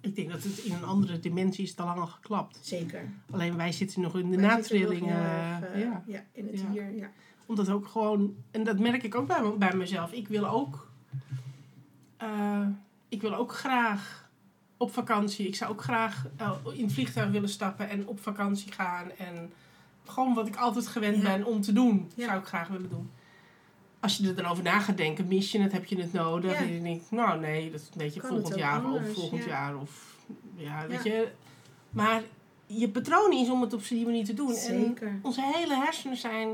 Ik 0.00 0.14
denk 0.16 0.30
dat 0.30 0.42
het 0.42 0.58
in 0.58 0.72
een 0.72 0.84
andere 0.84 1.20
dimensie 1.20 1.64
is 1.64 1.74
te 1.74 1.82
lang 1.82 2.00
al 2.00 2.06
geklapt. 2.06 2.58
zeker. 2.62 3.08
Alleen 3.30 3.56
wij 3.56 3.72
zitten 3.72 4.00
nog 4.00 4.18
in 4.18 4.30
de 4.30 4.36
Wij 4.36 4.62
zitten 4.62 4.80
nog 4.80 4.88
natrillingen. 4.90 5.16
erg, 5.22 5.72
eh, 5.72 5.80
ja. 5.80 6.04
ja, 6.06 6.24
in 6.32 6.46
het 6.46 6.60
Ja. 6.60 6.70
hier. 6.70 6.94
Ja. 6.96 7.10
Omdat 7.46 7.68
ook 7.68 7.86
gewoon, 7.86 8.36
en 8.50 8.64
dat 8.64 8.78
merk 8.78 9.02
ik 9.02 9.14
ook 9.14 9.26
bij, 9.26 9.52
bij 9.58 9.74
mezelf. 9.74 10.12
Ik 10.12 10.28
wil 10.28 10.46
ook, 10.48 10.90
eh, 12.16 12.66
ik 13.08 13.20
wil 13.20 13.34
ook 13.34 13.52
graag 13.54 14.29
op 14.80 14.92
vakantie. 14.92 15.46
Ik 15.46 15.54
zou 15.54 15.70
ook 15.70 15.82
graag 15.82 16.26
eh, 16.36 16.52
in 16.72 16.84
het 16.84 16.92
vliegtuig 16.92 17.30
willen 17.30 17.48
stappen 17.48 17.88
en 17.88 18.06
op 18.06 18.20
vakantie 18.20 18.72
gaan. 18.72 19.10
En 19.18 19.52
gewoon 20.06 20.34
wat 20.34 20.46
ik 20.46 20.56
altijd 20.56 20.86
gewend 20.86 21.16
Ja. 21.16 21.22
ben 21.22 21.44
om 21.44 21.60
te 21.60 21.72
doen, 21.72 22.10
Ja. 22.14 22.26
zou 22.26 22.38
ik 22.38 22.46
graag 22.46 22.68
willen 22.68 22.88
doen. 22.90 23.10
als 24.00 24.16
je 24.16 24.28
er 24.28 24.36
dan 24.36 24.44
over 24.44 24.62
na 24.64 24.80
gaat 24.80 24.96
denken, 24.96 25.26
mis 25.28 25.52
je 25.52 25.60
het, 25.60 25.72
heb 25.72 25.84
je 25.84 25.96
het 26.00 26.12
nodig? 26.12 26.52
Ja. 26.52 26.58
En 26.58 26.72
je 26.72 26.82
denkt, 26.82 27.10
nou 27.10 27.40
nee, 27.40 27.70
dat 27.70 27.90
weet 27.94 28.14
je 28.14 28.20
Kan 28.20 28.30
volgend 28.30 28.56
jaar 28.58 28.82
anders, 28.84 29.08
of 29.08 29.14
volgend 29.14 29.42
ja. 29.44 29.48
jaar 29.48 29.76
of 29.76 30.16
ja, 30.56 30.86
weet 30.86 31.02
je. 31.02 31.28
Maar 31.90 32.22
je 32.66 32.88
patroon 32.88 33.32
is 33.32 33.48
om 33.50 33.60
het 33.60 33.72
op 33.72 33.88
die 33.88 34.04
manier 34.04 34.24
te 34.24 34.34
doen. 34.34 34.48
En 34.50 34.56
Zeker. 34.56 35.18
onze 35.22 35.42
hele 35.54 35.74
hersenen 35.74 36.16
zijn, 36.16 36.48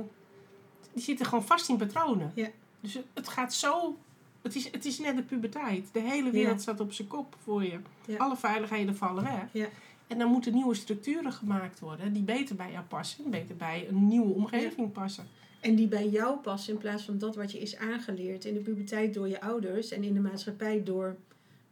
die 0.93 1.03
zitten 1.03 1.27
gewoon 1.27 1.45
vast 1.45 1.69
in 1.69 1.77
patronen. 1.77 2.33
Dus 2.81 2.99
het 3.15 3.29
gaat 3.29 3.55
zo, 3.55 3.99
het 4.47 4.57
is, 4.57 4.71
het 4.73 4.85
is 4.85 4.99
net 4.99 5.17
de 5.17 5.23
puberteit. 5.23 5.89
De 5.93 6.01
hele 6.01 6.31
wereld 6.31 6.55
Ja. 6.57 6.63
staat 6.63 6.81
op 6.81 6.93
zijn 6.93 7.09
kop 7.09 7.37
voor 7.43 7.63
je. 7.65 7.79
Ja. 8.07 8.17
Alle 8.17 8.37
veiligheden 8.37 8.97
vallen 8.97 9.23
weg. 9.23 9.49
Ja. 9.53 9.69
En 10.07 10.19
dan 10.19 10.31
moeten 10.31 10.55
nieuwe 10.55 10.75
structuren 10.75 11.33
gemaakt 11.33 11.81
worden 11.81 12.13
die 12.13 12.23
beter 12.23 12.57
bij 12.57 12.71
jou 12.73 12.85
passen, 12.85 13.31
beter 13.31 13.57
bij 13.57 13.87
een 13.89 14.09
nieuwe 14.09 14.35
omgeving 14.35 14.93
passen. 14.93 15.27
En 15.61 15.75
die 15.75 15.89
bij 15.89 16.09
jou 16.09 16.39
passen 16.39 16.73
in 16.73 16.79
plaats 16.79 17.03
van 17.05 17.19
dat 17.19 17.37
wat 17.37 17.53
je 17.53 17.59
is 17.59 17.77
aangeleerd 17.77 18.45
in 18.45 18.55
de 18.55 18.61
puberteit 18.61 19.15
door 19.15 19.29
je 19.29 19.41
ouders 19.41 19.91
en 19.91 20.05
in 20.05 20.15
de 20.15 20.21
maatschappij 20.21 20.83
door, 20.83 21.17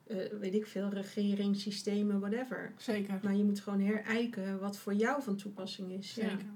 eh, 0.07 0.17
weet 0.41 0.55
ik 0.55 0.67
veel, 0.67 0.89
regering, 0.89 1.57
systemen, 1.57 2.21
whatever. 2.21 2.73
Zeker. 2.77 3.21
Maar 3.23 3.35
je 3.35 3.45
moet 3.45 3.61
gewoon 3.61 3.81
herijken 3.81 4.61
wat 4.61 4.77
voor 4.79 4.95
jou 4.95 5.23
van 5.23 5.37
toepassing 5.37 5.91
is. 5.93 6.15
Ja. 6.15 6.23
Zeker. 6.29 6.47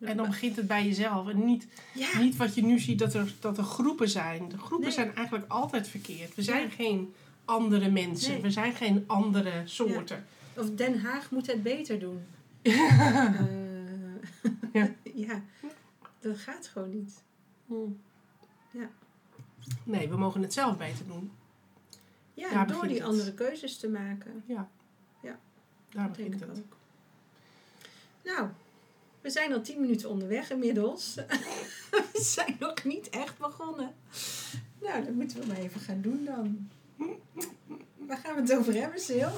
En 0.00 0.16
dan 0.16 0.26
begint 0.26 0.56
het 0.56 0.66
bij 0.66 0.84
jezelf. 0.84 1.28
En 1.28 1.44
niet, 1.44 1.66
Ja, 1.94 2.18
niet 2.18 2.36
wat 2.36 2.54
je 2.54 2.62
nu 2.64 2.78
ziet 2.78 2.98
dat 2.98 3.14
er, 3.14 3.34
dat 3.40 3.58
er 3.58 3.64
groepen 3.64 4.08
zijn. 4.08 4.48
De 4.48 4.58
groepen 4.58 4.80
Nee. 4.86 4.90
zijn 4.94 5.14
eigenlijk 5.14 5.50
altijd 5.50 5.88
verkeerd. 5.88 6.34
We 6.34 6.42
zijn 6.42 6.70
geen 6.70 7.14
andere 7.44 7.90
mensen. 7.90 8.32
Nee. 8.32 8.42
We 8.42 8.50
zijn 8.50 8.72
geen 8.74 9.04
andere 9.06 9.62
soorten. 9.64 10.26
of 10.56 10.70
Den 10.70 11.00
Haag 11.00 11.30
moet 11.30 11.46
het 11.46 11.62
beter 11.62 11.98
doen. 11.98 12.20
Eh, 12.62 12.72
Ja. 14.72 14.90
ja, 15.26 15.42
dat 16.20 16.38
gaat 16.38 16.66
gewoon 16.66 16.90
niet. 16.90 17.22
Ja. 18.70 18.90
Nee, 19.84 20.08
we 20.08 20.16
mogen 20.16 20.42
het 20.42 20.52
zelf 20.52 20.76
beter 20.76 21.06
doen. 21.06 21.30
Ja, 22.34 22.50
Daar 22.50 22.66
door 22.66 22.86
die 22.86 22.96
het. 22.96 23.04
andere 23.06 23.34
keuzes 23.34 23.76
te 23.78 23.88
maken. 23.88 24.42
Ja. 24.46 24.68
Ja. 25.22 25.38
Daar 25.90 26.06
Dat 26.08 26.16
begint 26.16 26.34
ik 26.34 26.40
het. 26.40 26.58
ook. 26.58 26.76
Nou, 28.24 28.48
we 29.24 29.30
zijn 29.30 29.52
al 29.52 29.60
tien 29.60 29.80
minuten 29.80 30.10
onderweg 30.10 30.50
inmiddels. 30.50 31.14
we 31.90 32.08
zijn 32.12 32.56
nog 32.58 32.84
niet 32.84 33.08
echt 33.10 33.38
begonnen. 33.38 33.94
Nou, 34.80 35.04
dat 35.04 35.14
moeten 35.14 35.40
we 35.40 35.46
maar 35.46 35.56
even 35.56 35.80
gaan 35.80 36.00
doen 36.00 36.24
dan. 36.24 36.70
Waar 37.96 38.16
gaan 38.18 38.34
we 38.34 38.40
het 38.40 38.56
over 38.58 38.74
hebben, 38.74 39.00
Sil? 39.08 39.32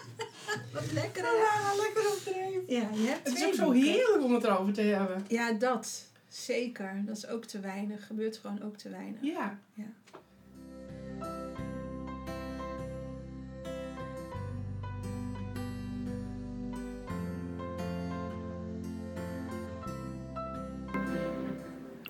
Wat 0.74 0.92
lekker. 0.92 1.22
Ja, 1.24 1.74
lekker 1.76 2.10
opdreven. 2.12 2.62
Ja, 2.66 2.88
je 2.94 3.08
hebt 3.08 3.28
Het 3.28 3.36
is 3.36 3.44
ook 3.44 3.54
zo 3.54 3.64
boeken. 3.64 3.82
heerlijk 3.82 4.22
om 4.24 4.34
het 4.34 4.44
erover 4.44 4.72
te 4.72 4.80
hebben. 4.80 5.24
Ja, 5.28 5.52
dat. 5.52 6.04
Zeker. 6.28 7.02
Dat 7.06 7.16
is 7.16 7.26
ook 7.26 7.44
te 7.44 7.60
weinig. 7.60 8.06
Gebeurt 8.06 8.36
gewoon 8.36 8.62
ook 8.62 8.76
te 8.76 8.88
weinig. 8.88 9.20
Ja. 9.22 9.58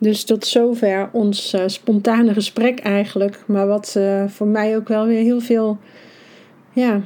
Dus 0.01 0.25
tot 0.25 0.47
zover 0.47 1.09
ons 1.13 1.53
eh, 1.53 1.63
spontane 1.67 2.33
gesprek 2.33 2.79
eigenlijk. 2.79 3.43
Maar 3.47 3.67
wat 3.67 3.95
eh, 3.97 4.25
voor 4.29 4.47
mij 4.47 4.77
ook 4.77 4.89
wel 4.89 5.07
weer 5.07 5.23
heel 5.23 5.41
veel 5.41 5.79
ja, 6.73 7.01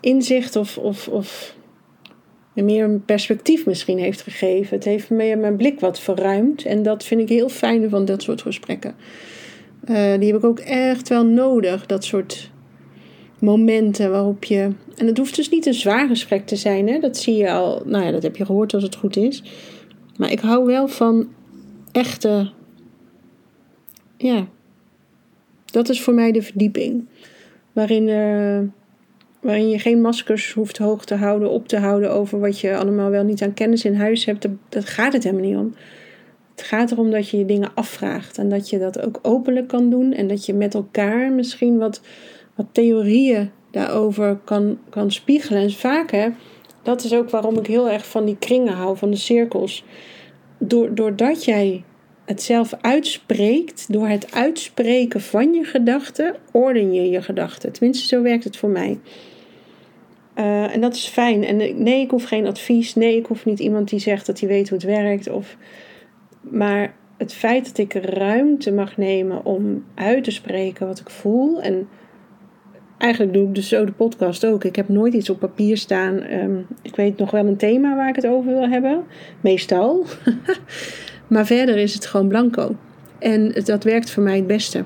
inzicht 0.00 0.56
of, 0.56 0.78
of, 0.78 1.08
of 1.08 1.54
meer 2.52 2.84
een 2.84 3.04
perspectief 3.04 3.66
misschien 3.66 3.98
heeft 3.98 4.22
gegeven. 4.22 4.76
Het 4.76 4.84
heeft 4.84 5.10
me 5.10 5.36
mijn 5.36 5.56
blik 5.56 5.80
wat 5.80 6.00
verruimd. 6.00 6.64
En 6.64 6.82
dat 6.82 7.04
vind 7.04 7.20
ik 7.20 7.28
heel 7.28 7.48
fijn 7.48 7.90
van 7.90 8.04
dat 8.04 8.22
soort 8.22 8.42
gesprekken. 8.42 8.94
Eh, 9.84 10.18
die 10.18 10.32
heb 10.32 10.36
ik 10.36 10.44
ook 10.44 10.58
echt 10.58 11.08
wel 11.08 11.24
nodig. 11.24 11.86
Dat 11.86 12.04
soort 12.04 12.50
momenten 13.38 14.10
waarop 14.10 14.44
je... 14.44 14.70
En 14.96 15.06
het 15.06 15.18
hoeft 15.18 15.36
dus 15.36 15.48
niet 15.48 15.66
een 15.66 15.74
zwaar 15.74 16.08
gesprek 16.08 16.46
te 16.46 16.56
zijn. 16.56 16.88
Hè? 16.88 16.98
Dat 16.98 17.16
zie 17.16 17.36
je 17.36 17.50
al. 17.50 17.82
Nou 17.84 18.04
ja, 18.04 18.10
dat 18.10 18.22
heb 18.22 18.36
je 18.36 18.44
gehoord 18.44 18.74
als 18.74 18.82
het 18.82 18.96
goed 18.96 19.16
is. 19.16 19.42
Maar 20.16 20.30
ik 20.30 20.40
hou 20.40 20.66
wel 20.66 20.88
van 20.88 21.28
echte. 21.92 22.50
Ja. 24.16 24.46
Dat 25.64 25.88
is 25.88 26.02
voor 26.02 26.14
mij 26.14 26.32
de 26.32 26.42
verdieping. 26.42 27.06
Waarin, 27.72 28.08
eh, 28.08 28.58
waarin 29.40 29.68
je 29.68 29.78
geen 29.78 30.00
maskers 30.00 30.52
hoeft 30.52 30.78
hoog 30.78 31.04
te 31.04 31.14
houden, 31.14 31.50
op 31.50 31.68
te 31.68 31.78
houden 31.78 32.12
over 32.12 32.40
wat 32.40 32.60
je 32.60 32.76
allemaal 32.76 33.10
wel 33.10 33.24
niet 33.24 33.42
aan 33.42 33.54
kennis 33.54 33.84
in 33.84 33.94
huis 33.94 34.24
hebt. 34.24 34.46
Dat, 34.68 34.84
gaat 34.84 35.12
het 35.12 35.24
helemaal 35.24 35.44
niet 35.44 35.56
om. 35.56 35.74
Het 36.50 36.62
gaat 36.62 36.90
erom 36.90 37.10
dat 37.10 37.28
je 37.28 37.38
je 37.38 37.44
dingen 37.44 37.74
afvraagt. 37.74 38.38
En 38.38 38.48
dat 38.48 38.70
je 38.70 38.78
dat 38.78 39.00
ook 39.00 39.18
openlijk 39.22 39.68
kan 39.68 39.90
doen. 39.90 40.12
En 40.12 40.28
dat 40.28 40.46
je 40.46 40.54
met 40.54 40.74
elkaar 40.74 41.32
misschien 41.32 41.78
wat, 41.78 42.00
wat 42.54 42.66
theorieën 42.72 43.50
daarover 43.70 44.38
kan, 44.44 44.78
kan 44.88 45.10
spiegelen. 45.10 45.62
En 45.62 45.70
vaak, 45.70 46.10
hè, 46.10 46.28
dat 46.82 47.04
is 47.04 47.14
ook 47.14 47.30
waarom 47.30 47.58
ik 47.58 47.66
heel 47.66 47.90
erg 47.90 48.06
van 48.06 48.24
die 48.24 48.36
kringen 48.38 48.72
hou, 48.72 48.96
van 48.96 49.10
de 49.10 49.16
cirkels 49.16 49.84
doordat 50.68 51.44
jij 51.44 51.84
het 52.24 52.42
zelf 52.42 52.74
uitspreekt, 52.80 53.92
door 53.92 54.08
het 54.08 54.34
uitspreken 54.34 55.20
van 55.20 55.52
je 55.52 55.64
gedachten, 55.64 56.36
orden 56.52 56.92
je 56.92 57.10
je 57.10 57.22
gedachten. 57.22 57.72
Tenminste, 57.72 58.06
zo 58.06 58.22
werkt 58.22 58.44
het 58.44 58.56
voor 58.56 58.68
mij. 58.68 58.98
Eh, 60.34 60.74
en 60.74 60.80
dat 60.80 60.94
is 60.94 61.06
fijn. 61.06 61.44
En 61.44 61.60
eh, 61.60 61.74
nee, 61.74 62.00
ik 62.00 62.10
hoef 62.10 62.24
geen 62.24 62.46
advies. 62.46 62.94
Nee, 62.94 63.16
ik 63.16 63.26
hoef 63.26 63.44
niet 63.44 63.58
iemand 63.58 63.88
die 63.88 63.98
zegt 63.98 64.26
dat 64.26 64.40
hij 64.40 64.48
weet 64.48 64.68
hoe 64.68 64.78
het 64.78 64.86
werkt. 64.86 65.30
Of... 65.30 65.56
Maar 66.40 66.94
het 67.16 67.34
feit 67.34 67.66
dat 67.66 67.78
ik 67.78 67.92
ruimte 67.92 68.72
mag 68.72 68.96
nemen 68.96 69.44
om 69.44 69.84
uit 69.94 70.24
te 70.24 70.30
spreken 70.30 70.86
wat 70.86 71.00
ik 71.00 71.10
voel. 71.10 71.62
En 71.62 71.88
eigenlijk 73.00 73.32
doe 73.32 73.48
ik 73.48 73.54
dus 73.54 73.68
zo 73.68 73.84
de 73.84 73.92
podcast 73.92 74.46
ook. 74.46 74.64
Ik 74.64 74.76
heb 74.76 74.88
nooit 74.88 75.14
iets 75.14 75.30
op 75.30 75.38
papier 75.38 75.76
staan. 75.76 76.20
Ehm, 76.20 76.58
ik 76.82 76.96
weet 76.96 77.18
nog 77.18 77.30
wel 77.30 77.46
een 77.46 77.56
thema 77.56 77.96
waar 77.96 78.08
ik 78.08 78.16
het 78.16 78.26
over 78.26 78.52
wil 78.52 78.68
hebben. 78.68 79.04
Meestal. 79.40 80.06
maar 81.26 81.46
verder 81.46 81.76
is 81.76 81.94
het 81.94 82.06
gewoon 82.06 82.28
blanco. 82.28 82.76
En 83.18 83.52
dat 83.64 83.84
werkt 83.84 84.10
voor 84.10 84.22
mij 84.22 84.36
het 84.36 84.46
beste. 84.46 84.84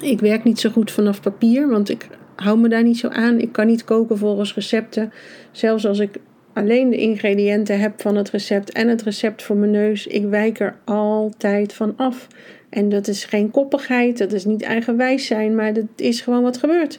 Ik 0.00 0.20
werk 0.20 0.44
niet 0.44 0.60
zo 0.60 0.70
goed 0.70 0.90
vanaf 0.90 1.20
papier, 1.20 1.68
want 1.68 1.88
ik 1.88 2.08
hou 2.36 2.58
me 2.58 2.68
daar 2.68 2.82
niet 2.82 2.98
zo 2.98 3.08
aan. 3.08 3.40
Ik 3.40 3.52
kan 3.52 3.66
niet 3.66 3.84
koken 3.84 4.18
volgens 4.18 4.54
recepten. 4.54 5.12
Zelfs 5.50 5.86
als 5.86 5.98
ik 5.98 6.18
alleen 6.52 6.90
de 6.90 6.96
ingrediënten 6.96 7.80
heb 7.80 8.00
van 8.00 8.16
het 8.16 8.30
recept 8.30 8.72
en 8.72 8.88
het 8.88 9.02
recept 9.02 9.42
voor 9.42 9.56
mijn 9.56 9.70
neus, 9.70 10.06
ik 10.06 10.24
wijk 10.24 10.60
er 10.60 10.76
altijd 10.84 11.72
van 11.72 11.94
af. 11.96 12.28
En 12.72 12.88
dat 12.88 13.08
is 13.08 13.24
geen 13.24 13.50
koppigheid, 13.50 14.18
dat 14.18 14.32
is 14.32 14.44
niet 14.44 14.62
eigenwijs 14.62 15.26
zijn, 15.26 15.54
maar 15.54 15.72
dat 15.72 15.86
is 15.96 16.20
gewoon 16.20 16.42
wat 16.42 16.56
gebeurt. 16.56 16.98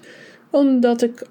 Omdat 0.52 1.02
ik 1.02 1.28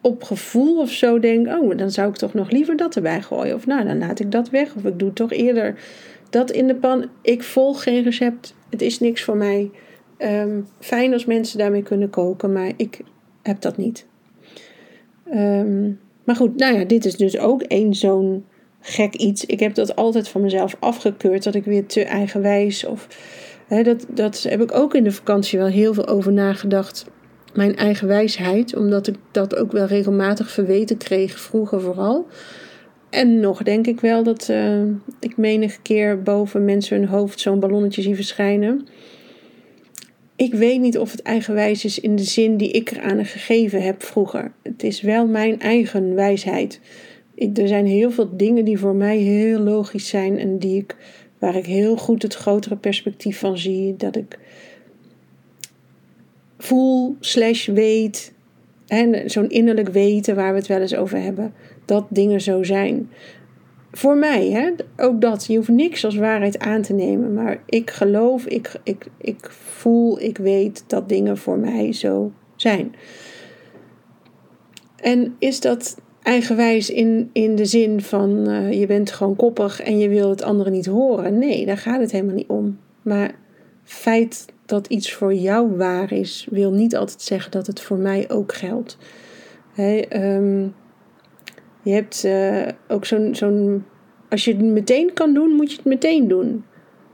op 0.00 0.22
gevoel 0.22 0.80
of 0.80 0.90
zo 0.90 1.18
denk, 1.18 1.46
oh, 1.46 1.76
dan 1.76 1.90
zou 1.90 2.08
ik 2.08 2.16
toch 2.16 2.34
nog 2.34 2.50
liever 2.50 2.76
dat 2.76 2.96
erbij 2.96 3.22
gooien. 3.22 3.54
Of 3.54 3.66
nou, 3.66 3.84
dan 3.84 3.98
laat 3.98 4.20
ik 4.20 4.30
dat 4.30 4.50
weg. 4.50 4.74
Of 4.74 4.84
ik 4.84 4.98
doe 4.98 5.12
toch 5.12 5.32
eerder 5.32 5.78
dat 6.30 6.50
in 6.50 6.66
de 6.66 6.74
pan. 6.74 7.08
Ik 7.22 7.42
volg 7.42 7.82
geen 7.82 8.02
recept. 8.02 8.54
Het 8.70 8.82
is 8.82 9.00
niks 9.00 9.22
voor 9.22 9.36
mij. 9.36 9.70
Ehm, 10.16 10.60
fijn 10.78 11.12
als 11.12 11.24
mensen 11.24 11.58
daarmee 11.58 11.82
kunnen 11.82 12.10
koken, 12.10 12.52
maar 12.52 12.72
ik 12.76 13.00
heb 13.42 13.60
dat 13.60 13.76
niet. 13.76 14.06
Ehm, 15.30 15.90
maar 16.24 16.36
goed, 16.36 16.56
nou 16.56 16.78
ja, 16.78 16.84
dit 16.84 17.04
is 17.04 17.16
dus 17.16 17.38
ook 17.38 17.62
één 17.62 17.94
zo'n 17.94 18.44
gek 18.80 19.14
iets. 19.14 19.46
Ik 19.46 19.60
heb 19.60 19.74
dat 19.74 19.96
altijd 19.96 20.28
van 20.28 20.40
mezelf 20.40 20.76
afgekeurd, 20.78 21.44
dat 21.44 21.54
ik 21.54 21.64
weer 21.64 21.86
te 21.86 22.04
eigenwijs 22.04 22.84
of... 22.84 23.08
Hè, 23.70 23.82
dat, 23.82 24.06
dat 24.08 24.42
heb 24.48 24.62
ik 24.62 24.74
ook 24.74 24.94
in 24.94 25.04
de 25.04 25.12
vakantie 25.12 25.58
wel 25.58 25.68
heel 25.68 25.94
veel 25.94 26.06
over 26.06 26.32
nagedacht. 26.32 27.06
Mijn 27.54 27.76
eigen 27.76 28.08
wijsheid, 28.08 28.76
omdat 28.76 29.06
ik 29.06 29.14
dat 29.30 29.56
ook 29.56 29.72
wel 29.72 29.86
regelmatig 29.86 30.50
verweten 30.50 30.96
kreeg, 30.96 31.40
vroeger 31.40 31.80
vooral. 31.80 32.26
En 33.10 33.40
nog 33.40 33.62
denk 33.62 33.86
ik 33.86 34.00
wel 34.00 34.22
dat 34.22 34.48
eh, 34.48 34.82
ik 35.20 35.36
menige 35.36 35.80
keer 35.82 36.22
boven 36.22 36.64
mensen 36.64 36.98
hun 36.98 37.08
hoofd 37.08 37.40
zo'n 37.40 37.60
ballonnetje 37.60 38.02
zie 38.02 38.14
verschijnen. 38.14 38.86
Ik 40.36 40.54
weet 40.54 40.80
niet 40.80 40.98
of 40.98 41.10
het 41.10 41.22
eigenwijs 41.22 41.84
is 41.84 42.00
in 42.00 42.16
de 42.16 42.24
zin 42.24 42.56
die 42.56 42.70
ik 42.70 42.90
eraan 42.90 43.24
gegeven 43.24 43.82
heb 43.82 44.02
vroeger. 44.02 44.52
Het 44.62 44.82
is 44.82 45.00
wel 45.00 45.26
mijn 45.26 45.60
eigen 45.60 46.14
wijsheid. 46.14 46.80
Er 47.54 47.68
zijn 47.68 47.86
heel 47.86 48.10
veel 48.10 48.36
dingen 48.36 48.64
die 48.64 48.78
voor 48.78 48.94
mij 48.94 49.16
heel 49.16 49.58
logisch 49.58 50.08
zijn 50.08 50.38
en 50.38 50.58
die 50.58 50.76
ik, 50.76 50.96
waar 51.40 51.56
ik 51.56 51.66
heel 51.66 51.96
goed 51.96 52.22
het 52.22 52.34
grotere 52.34 52.76
perspectief 52.76 53.38
van 53.38 53.58
zie. 53.58 53.96
Dat 53.96 54.16
ik 54.16 54.38
voel 56.58 57.16
slash 57.20 57.66
weet, 57.66 58.32
en 58.86 59.30
zo'n 59.30 59.50
innerlijk 59.50 59.88
weten 59.88 60.34
waar 60.34 60.52
we 60.52 60.58
het 60.58 60.66
wel 60.66 60.80
eens 60.80 60.94
over 60.94 61.18
hebben, 61.18 61.54
dat 61.84 62.06
dingen 62.08 62.40
zo 62.40 62.62
zijn. 62.62 63.10
Voor 63.92 64.16
mij, 64.16 64.50
hè? 64.50 64.70
ook 64.96 65.20
dat. 65.20 65.46
Je 65.46 65.56
hoeft 65.56 65.68
niks 65.68 66.04
als 66.04 66.16
waarheid 66.16 66.58
aan 66.58 66.82
te 66.82 66.92
nemen. 66.92 67.34
Maar 67.34 67.62
ik 67.66 67.90
geloof, 67.90 68.46
ik, 68.46 68.72
ik, 68.82 69.06
ik 69.18 69.50
voel, 69.50 70.20
ik 70.20 70.38
weet 70.38 70.84
dat 70.86 71.08
dingen 71.08 71.38
voor 71.38 71.58
mij 71.58 71.92
zo 71.92 72.32
zijn. 72.56 72.94
En 74.96 75.36
is 75.38 75.60
dat 75.60 76.00
eigenwijs 76.30 76.90
in, 76.90 77.30
in 77.32 77.54
de 77.56 77.64
zin 77.64 78.00
van 78.00 78.48
uh, 78.48 78.72
je 78.72 78.86
bent 78.86 79.10
gewoon 79.10 79.36
koppig 79.36 79.80
en 79.80 79.98
je 79.98 80.08
wil 80.08 80.30
het 80.30 80.42
andere 80.42 80.70
niet 80.70 80.86
horen? 80.86 81.38
Nee, 81.38 81.66
daar 81.66 81.76
gaat 81.76 82.00
het 82.00 82.10
helemaal 82.10 82.34
niet 82.34 82.48
om. 82.48 82.78
Maar 83.02 83.34
feit 83.84 84.46
dat 84.66 84.86
iets 84.86 85.12
voor 85.12 85.34
jou 85.34 85.76
waar 85.76 86.12
is, 86.12 86.46
wil 86.50 86.72
niet 86.72 86.96
altijd 86.96 87.22
zeggen 87.22 87.50
dat 87.50 87.66
het 87.66 87.80
voor 87.80 87.96
mij 87.96 88.30
ook 88.30 88.54
geldt. 88.54 88.98
Ehm, 89.76 90.60
je 91.82 91.90
hebt 91.92 92.24
uh, 92.24 92.68
ook 92.88 93.04
zo'n, 93.04 93.34
zo'n. 93.34 93.84
Als 94.28 94.44
je 94.44 94.52
het 94.52 94.64
meteen 94.64 95.12
kan 95.12 95.34
doen, 95.34 95.50
moet 95.50 95.70
je 95.70 95.76
het 95.76 95.84
meteen 95.84 96.28
doen. 96.28 96.64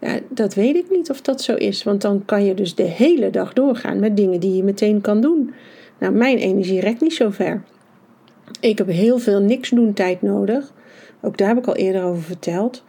Ja, 0.00 0.18
dat 0.28 0.54
weet 0.54 0.76
ik 0.76 0.90
niet 0.90 1.10
of 1.10 1.20
dat 1.20 1.42
zo 1.42 1.54
is, 1.54 1.82
want 1.82 2.00
dan 2.00 2.24
kan 2.24 2.44
je 2.44 2.54
dus 2.54 2.74
de 2.74 2.82
hele 2.82 3.30
dag 3.30 3.52
doorgaan 3.52 4.00
met 4.00 4.16
dingen 4.16 4.40
die 4.40 4.56
je 4.56 4.62
meteen 4.62 5.00
kan 5.00 5.20
doen. 5.20 5.54
Nou, 5.98 6.12
mijn 6.12 6.38
energie 6.38 6.80
rekt 6.80 7.00
niet 7.00 7.14
zo 7.14 7.30
ver. 7.30 7.62
Ik 8.60 8.78
heb 8.78 8.88
heel 8.88 9.18
veel 9.18 9.40
niks 9.40 9.70
doen 9.70 9.92
tijd 9.92 10.22
nodig. 10.22 10.72
Ook 11.22 11.38
daar 11.38 11.48
heb 11.48 11.58
ik 11.58 11.66
al 11.66 11.76
eerder 11.76 12.02
over 12.02 12.22
verteld. 12.22 12.84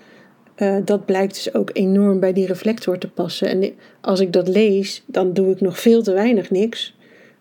Uh, 0.58 0.76
dat 0.86 1.06
blijkt 1.06 1.34
dus 1.34 1.54
ook 1.54 1.70
enorm 1.74 2.20
bij 2.20 2.34
die 2.34 2.46
reflector 2.46 2.98
te 2.98 3.10
passen. 3.10 3.50
En 3.50 3.74
als 4.02 4.20
ik 4.20 4.34
dat 4.34 4.48
lees, 4.48 5.04
dan 5.06 5.34
doe 5.34 5.52
ik 5.52 5.62
nog 5.62 5.80
veel 5.80 6.04
te 6.04 6.14
weinig 6.14 6.50
niks. 6.52 6.96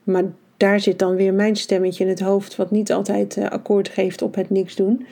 Maar 0.05 0.25
daar 0.57 0.81
zit 0.81 0.99
dan 0.99 1.17
weer 1.17 1.35
mijn 1.35 1.57
stemmetje 1.57 2.05
in 2.05 2.11
het 2.11 2.21
hoofd, 2.21 2.57
wat 2.57 2.71
niet 2.71 2.93
altijd 2.93 3.37
uh, 3.37 3.49
akkoord 3.49 3.89
geeft 3.89 4.23
op 4.23 4.35
het 4.35 4.51
niks 4.51 4.77
doen. 4.77 5.07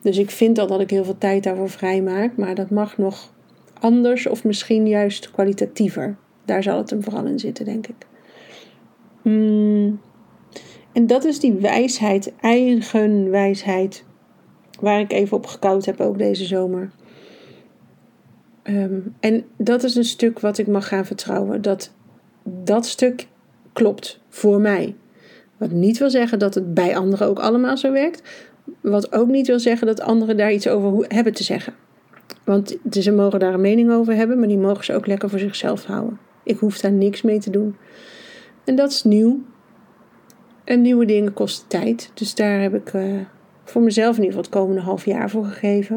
Dus 0.00 0.18
ik 0.18 0.30
vind 0.30 0.58
al 0.58 0.66
dat 0.66 0.80
ik 0.80 0.90
heel 0.90 1.04
veel 1.04 1.18
tijd 1.18 1.42
daarvoor 1.42 1.70
vrijmaak, 1.70 2.36
maar 2.36 2.54
dat 2.54 2.70
mag 2.70 2.98
nog 2.98 3.32
anders 3.80 4.26
of 4.26 4.44
misschien 4.44 4.88
juist 4.88 5.30
kwalitatiever. 5.30 6.16
Daar 6.44 6.62
zal 6.62 6.78
het 6.78 6.90
hem 6.90 7.02
vooral 7.02 7.26
in 7.26 7.38
zitten, 7.38 7.64
denk 7.64 7.86
ik. 7.86 8.06
Hmm. 9.22 10.00
En 10.96 11.06
dat 11.06 11.24
is 11.24 11.40
die 11.40 11.52
wijsheid, 11.52 12.32
eigen 12.40 13.30
wijsheid, 13.30 14.04
waar 14.80 15.00
ik 15.00 15.12
even 15.12 15.36
op 15.36 15.46
gekoud 15.46 15.84
heb 15.84 16.00
ook 16.00 16.18
deze 16.18 16.44
zomer. 16.44 16.90
Ehm, 18.62 18.98
en 19.20 19.44
dat 19.56 19.82
is 19.82 19.94
een 19.94 20.04
stuk 20.04 20.40
wat 20.40 20.58
ik 20.58 20.66
mag 20.66 20.88
gaan 20.88 21.06
vertrouwen. 21.06 21.62
Dat 21.62 21.92
dat 22.42 22.86
stuk 22.86 23.26
klopt 23.72 24.20
voor 24.28 24.60
mij. 24.60 24.94
Wat 25.56 25.70
niet 25.70 25.98
wil 25.98 26.10
zeggen 26.10 26.38
dat 26.38 26.54
het 26.54 26.74
bij 26.74 26.96
anderen 26.96 27.26
ook 27.26 27.38
allemaal 27.38 27.76
zo 27.76 27.92
werkt. 27.92 28.22
Wat 28.80 29.12
ook 29.12 29.28
niet 29.28 29.46
wil 29.46 29.60
zeggen 29.60 29.86
dat 29.86 30.00
anderen 30.00 30.36
daar 30.36 30.52
iets 30.52 30.68
over 30.68 31.04
hebben 31.08 31.34
te 31.34 31.44
zeggen. 31.44 31.74
Want 32.44 32.76
ze 32.90 33.12
mogen 33.12 33.40
daar 33.40 33.54
een 33.54 33.60
mening 33.60 33.92
over 33.92 34.14
hebben, 34.14 34.38
maar 34.38 34.48
die 34.48 34.58
mogen 34.58 34.84
ze 34.84 34.94
ook 34.94 35.06
lekker 35.06 35.30
voor 35.30 35.38
zichzelf 35.38 35.84
houden. 35.84 36.18
Ik 36.42 36.58
hoef 36.58 36.78
daar 36.78 36.92
niks 36.92 37.22
mee 37.22 37.38
te 37.38 37.50
doen. 37.50 37.76
En 38.64 38.76
dat 38.76 38.90
is 38.90 39.04
nieuw. 39.04 39.42
En 40.66 40.82
nieuwe 40.82 41.04
dingen 41.04 41.32
kosten 41.32 41.68
tijd. 41.68 42.10
Dus 42.14 42.34
daar 42.34 42.60
heb 42.60 42.74
ik 42.74 42.92
uh, 42.92 43.20
voor 43.64 43.82
mezelf 43.82 44.16
in 44.16 44.22
ieder 44.22 44.36
geval 44.38 44.42
het 44.42 44.60
komende 44.60 44.80
half 44.80 45.04
jaar 45.04 45.30
voor 45.30 45.44
gegeven. 45.44 45.96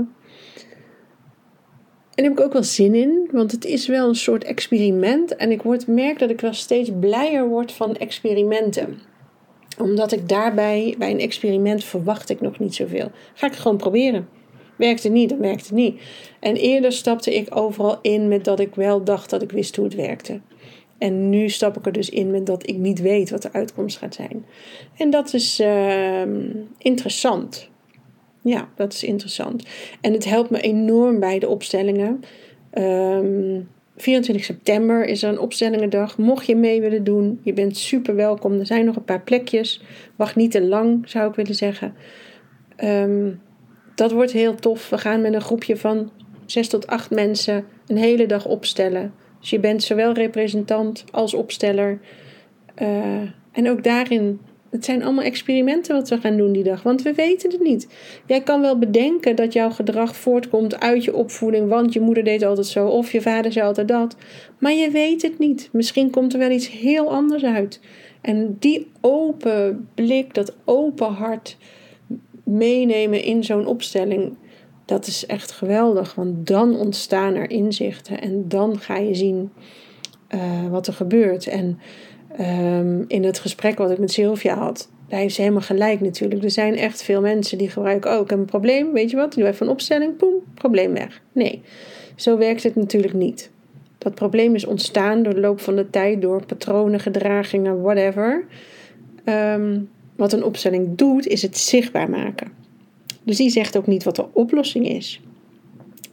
En 2.16 2.26
daar 2.26 2.26
heb 2.26 2.40
ik 2.40 2.46
ook 2.46 2.54
wel 2.54 2.64
zin 2.64 2.96
in, 2.96 3.30
want 3.32 3.52
het 3.52 3.66
is 3.66 3.88
wel 3.88 4.08
een 4.08 4.16
soort 4.16 4.44
experiment. 4.44 5.36
En 5.36 5.52
ik 5.52 5.62
word, 5.62 5.88
merk 5.88 6.20
dat 6.20 6.30
ik 6.30 6.42
wel 6.42 6.54
steeds 6.54 6.90
blijer 7.00 7.48
word 7.48 7.72
van 7.72 7.96
experimenten. 7.96 9.00
Omdat 9.78 10.12
ik 10.12 10.30
daarbij, 10.30 10.96
bij 10.98 11.12
een 11.12 11.20
experiment, 11.20 11.84
verwacht 11.84 12.30
ik 12.30 12.42
nog 12.42 12.60
niet 12.60 12.76
zoveel. 12.76 13.12
Ga 13.34 13.48
ik 13.48 13.54
gewoon 13.54 13.78
proberen. 13.78 14.28
Werkt 14.76 15.04
het 15.04 15.12
niet, 15.12 15.30
dan 15.30 15.40
werkt 15.40 15.66
het 15.66 15.76
niet. 15.76 16.02
En 16.40 16.56
eerder 16.56 16.92
stapte 16.92 17.36
ik 17.36 17.56
overal 17.56 18.00
in 18.02 18.28
met 18.28 18.44
dat 18.44 18.60
ik 18.60 18.76
wel 18.76 19.04
dacht 19.04 19.30
dat 19.30 19.42
ik 19.42 19.52
wist 19.52 19.76
hoe 19.76 19.86
het 19.86 19.96
werkte. 19.96 20.42
En 21.00 21.30
nu 21.30 21.50
stap 21.50 21.78
ik 21.78 21.86
er 21.86 21.92
dus 21.92 22.10
in 22.10 22.32
met 22.32 22.46
dat 22.46 22.70
ik 22.70 22.78
niet 22.78 23.02
weet 23.02 23.30
wat 23.30 23.42
de 23.42 23.54
uitkomst 23.54 23.98
gaat 23.98 24.16
zijn. 24.16 24.46
En 24.98 25.10
dat 25.10 25.34
is 25.34 25.60
uh, 25.60 26.22
interessant. 26.78 27.70
Ja, 28.42 28.70
dat 28.76 28.94
is 28.94 29.04
interessant. 29.04 29.66
En 30.02 30.14
het 30.14 30.26
helpt 30.26 30.50
me 30.50 30.62
enorm 30.62 31.20
bij 31.20 31.40
de 31.40 31.48
opstellingen. 31.48 32.24
Um, 32.74 32.84
ehm, 32.84 33.62
24 33.98 34.46
september 34.46 35.06
is 35.06 35.24
er 35.24 35.30
een 35.30 35.40
opstellingendag. 35.40 36.18
Mocht 36.18 36.46
je 36.46 36.56
mee 36.56 36.82
willen 36.82 37.04
doen, 37.04 37.40
je 37.44 37.54
bent 37.54 37.78
super 37.78 38.16
welkom. 38.16 38.60
Er 38.60 38.66
zijn 38.66 38.86
nog 38.86 38.96
een 38.96 39.04
paar 39.04 39.22
plekjes. 39.22 39.82
Wacht 40.16 40.36
niet 40.36 40.52
te 40.52 40.62
lang, 40.62 41.10
zou 41.10 41.30
ik 41.30 41.36
willen 41.36 41.56
zeggen. 41.56 41.94
Um, 42.84 43.42
dat 43.96 44.12
wordt 44.12 44.32
heel 44.32 44.56
tof. 44.56 44.90
We 44.90 44.98
gaan 44.98 45.22
met 45.22 45.34
een 45.34 45.42
groepje 45.42 45.78
van 45.78 46.12
6 46.46 46.68
tot 46.68 46.88
8 46.88 47.10
mensen 47.10 47.66
een 47.88 47.98
hele 47.98 48.26
dag 48.26 48.46
opstellen. 48.46 49.14
Dus 49.39 49.49
je 49.49 49.60
bent 49.60 49.84
zowel 49.84 50.13
representant 50.13 51.04
als 51.12 51.34
opsteller. 51.34 51.99
Uh, 52.82 53.21
en 53.52 53.69
ook 53.69 53.84
daarin 53.84 54.39
het 54.69 54.86
zijn 54.86 55.04
allemaal 55.04 55.23
experimenten 55.23 55.95
wat 55.95 56.10
we 56.10 56.17
gaan 56.17 56.38
doen 56.38 56.52
die 56.52 56.63
dag, 56.63 56.84
want 56.84 57.02
we 57.02 57.13
weten 57.13 57.52
het 57.52 57.62
niet. 57.62 57.88
Jij 58.25 58.41
kan 58.41 58.62
wel 58.62 58.78
bedenken 58.78 59.36
dat 59.36 59.54
jouw 59.54 59.69
gedrag 59.69 60.15
voortkomt 60.15 60.80
uit 60.80 61.04
je 61.04 61.15
opvoeding, 61.15 61.69
want 61.69 61.93
je 61.93 61.99
moeder 61.99 62.23
deed 62.23 62.43
altijd 62.43 62.67
zo 62.67 62.88
of 62.88 63.12
je 63.12 63.21
vader 63.21 63.52
zei 63.52 63.65
altijd 63.65 63.88
dat, 63.88 64.15
maar 64.60 64.73
je 64.73 64.89
weet 64.89 65.21
het 65.21 65.39
niet. 65.39 65.69
Misschien 65.71 66.10
komt 66.10 66.34
er 66.34 66.39
wel 66.39 66.52
iets 66.52 66.69
heel 66.69 67.12
anders 67.12 67.43
uit. 67.43 67.80
En 68.21 68.56
die 68.60 68.88
open 69.02 69.88
blik, 69.95 70.34
dat 70.34 70.56
open 70.65 71.13
hart 71.13 71.58
meenemen 72.43 73.23
in 73.23 73.43
zo'n 73.43 73.65
opstelling, 73.65 74.38
dat 74.89 75.08
is 75.08 75.25
echt 75.25 75.52
geweldig, 75.52 76.15
want 76.15 76.47
dan 76.47 76.75
ontstaan 76.75 77.36
er 77.36 77.49
inzichten 77.49 78.21
en 78.21 78.47
dan 78.47 78.80
ga 78.80 78.97
je 78.97 79.15
zien 79.15 79.52
uh, 80.36 80.67
wat 80.69 80.88
er 80.88 80.93
gebeurt. 80.93 81.47
En 81.47 81.80
Ehm, 82.38 83.04
in 83.08 83.23
het 83.23 83.39
gesprek 83.39 83.78
wat 83.78 83.91
ik 83.91 83.97
met 83.97 84.12
Sylvia 84.12 84.56
had. 84.56 84.89
Daar 85.08 85.19
heeft 85.19 85.36
ze 85.36 85.41
helemaal 85.41 85.62
gelijk 85.62 86.02
natuurlijk. 86.02 86.43
Er 86.43 86.52
zijn 86.52 86.75
echt 86.75 87.04
veel 87.04 87.21
mensen 87.21 87.58
die 87.58 87.69
gebruiken 87.69 88.12
ook 88.12 88.32
een 88.32 88.45
probleem. 88.45 88.93
Weet 88.93 89.10
je 89.10 89.15
wat? 89.15 89.34
Doe 89.34 89.47
even 89.47 89.65
een 89.65 89.71
opstelling, 89.71 90.17
poem, 90.17 90.34
probleem 90.54 90.93
weg. 90.93 91.21
Nee, 91.32 91.62
zo 92.15 92.38
werkt 92.38 92.63
het 92.63 92.75
natuurlijk 92.75 93.13
niet. 93.13 93.52
Dat 93.97 94.15
probleem 94.15 94.56
is 94.56 94.65
ontstaan 94.65 95.23
door 95.23 95.34
de 95.34 95.39
loop 95.39 95.60
van 95.60 95.75
de 95.75 95.89
tijd, 95.89 96.21
door 96.21 96.45
patronen, 96.45 96.99
gedragingen, 96.99 97.82
whatever. 97.82 98.45
Ehm, 99.23 99.80
wat 100.15 100.34
een 100.34 100.43
opstelling 100.43 100.97
doet, 100.97 101.28
is 101.28 101.41
het 101.41 101.58
zichtbaar 101.58 102.10
maken. 102.10 102.52
Dus 103.30 103.38
die 103.38 103.50
zegt 103.50 103.78
ook 103.78 103.88
niet 103.88 104.04
wat 104.04 104.15
de 104.15 104.34
oplossing 104.34 104.88
is. 104.88 105.22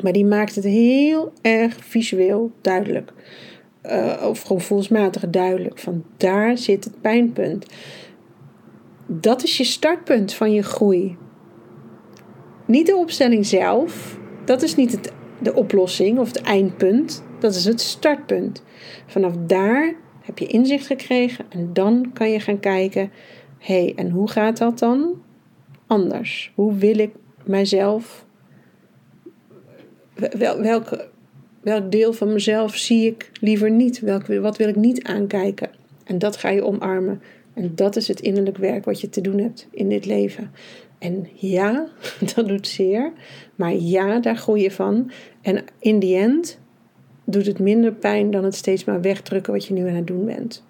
Maar 0.03 0.13
die 0.13 0.25
maakt 0.25 0.55
het 0.55 0.65
heel 0.65 1.33
erg 1.43 1.77
visueel 1.81 2.51
duidelijk 2.61 3.13
uh, 3.87 4.25
of 4.29 4.43
gevoelsmatig 4.43 5.31
duidelijk. 5.31 5.79
Van 5.79 6.05
daar 6.17 6.59
zit 6.59 6.85
het 6.85 7.01
pijnpunt. 7.01 7.67
Dat 9.07 9.43
is 9.43 9.57
je 9.57 9.65
startpunt 9.65 10.35
van 10.35 10.53
je 10.53 10.63
groei. 10.63 11.17
Niet 12.67 12.87
de 12.87 12.97
opstelling 12.97 13.47
zelf. 13.47 14.19
Dat 14.45 14.63
is 14.63 14.75
niet 14.75 14.93
het, 14.93 15.13
de 15.39 15.55
oplossing 15.55 16.19
of 16.19 16.29
het 16.29 16.41
eindpunt. 16.41 17.23
Dat 17.39 17.55
is 17.55 17.65
het 17.65 17.81
startpunt. 17.81 18.63
Vanaf 19.07 19.33
daar 19.47 19.95
heb 20.21 20.39
je 20.39 20.47
inzicht 20.47 20.87
gekregen 20.87 21.45
en 21.49 21.71
dan 21.73 22.11
kan 22.13 22.31
je 22.31 22.41
gaan 22.41 22.61
kijken: 22.61 23.11
hé, 23.59 23.83
hey, 23.85 23.93
en 23.97 24.11
hoe 24.11 24.31
gaat 24.31 24.57
dat 24.57 24.79
dan 24.79 25.25
anders? 25.87 26.53
Hoe 26.55 26.75
wil 26.75 26.99
ik 26.99 27.11
mijzelf? 27.45 28.25
Welk 31.61 31.91
deel 31.91 32.13
van 32.13 32.33
mezelf 32.33 32.77
zie 32.77 33.07
ik 33.07 33.31
liever 33.41 33.71
niet? 33.71 34.01
Welk, 34.01 34.27
wat 34.27 34.57
wil 34.57 34.69
ik 34.69 34.77
niet 34.77 35.03
aankijken? 35.05 35.71
En 36.05 36.19
dat 36.19 36.37
ga 36.37 36.49
je 36.49 36.65
omarmen. 36.65 37.23
En 37.55 37.73
dat 37.75 37.97
is 37.97 38.09
het 38.09 38.21
innerlijk 38.21 38.57
werk 38.57 38.85
wat 38.85 39.01
je 39.01 39.09
te 39.09 39.21
doen 39.21 39.39
hebt 39.39 39.69
in 39.71 39.89
dit 39.89 40.07
leven. 40.07 40.51
En 40.99 41.29
ja, 41.35 41.89
dat 42.35 42.49
doet 42.49 42.67
zeer. 42.67 43.13
Maar 43.55 43.75
ja, 43.75 44.21
daar 44.21 44.37
groei 44.37 44.63
je 44.63 44.71
van. 44.71 45.11
En 45.43 45.65
in 45.79 45.99
die 45.99 46.17
end 46.17 46.59
doet 47.25 47.47
het 47.47 47.59
minder 47.59 47.93
pijn 47.93 48.31
dan 48.31 48.45
het 48.45 48.55
steeds 48.55 48.85
maar 48.85 49.01
wegdrukken 49.01 49.53
wat 49.53 49.67
je 49.67 49.75
nu 49.75 49.89
aan 49.89 49.95
het 49.95 50.07
doen 50.07 50.25
bent. 50.25 50.65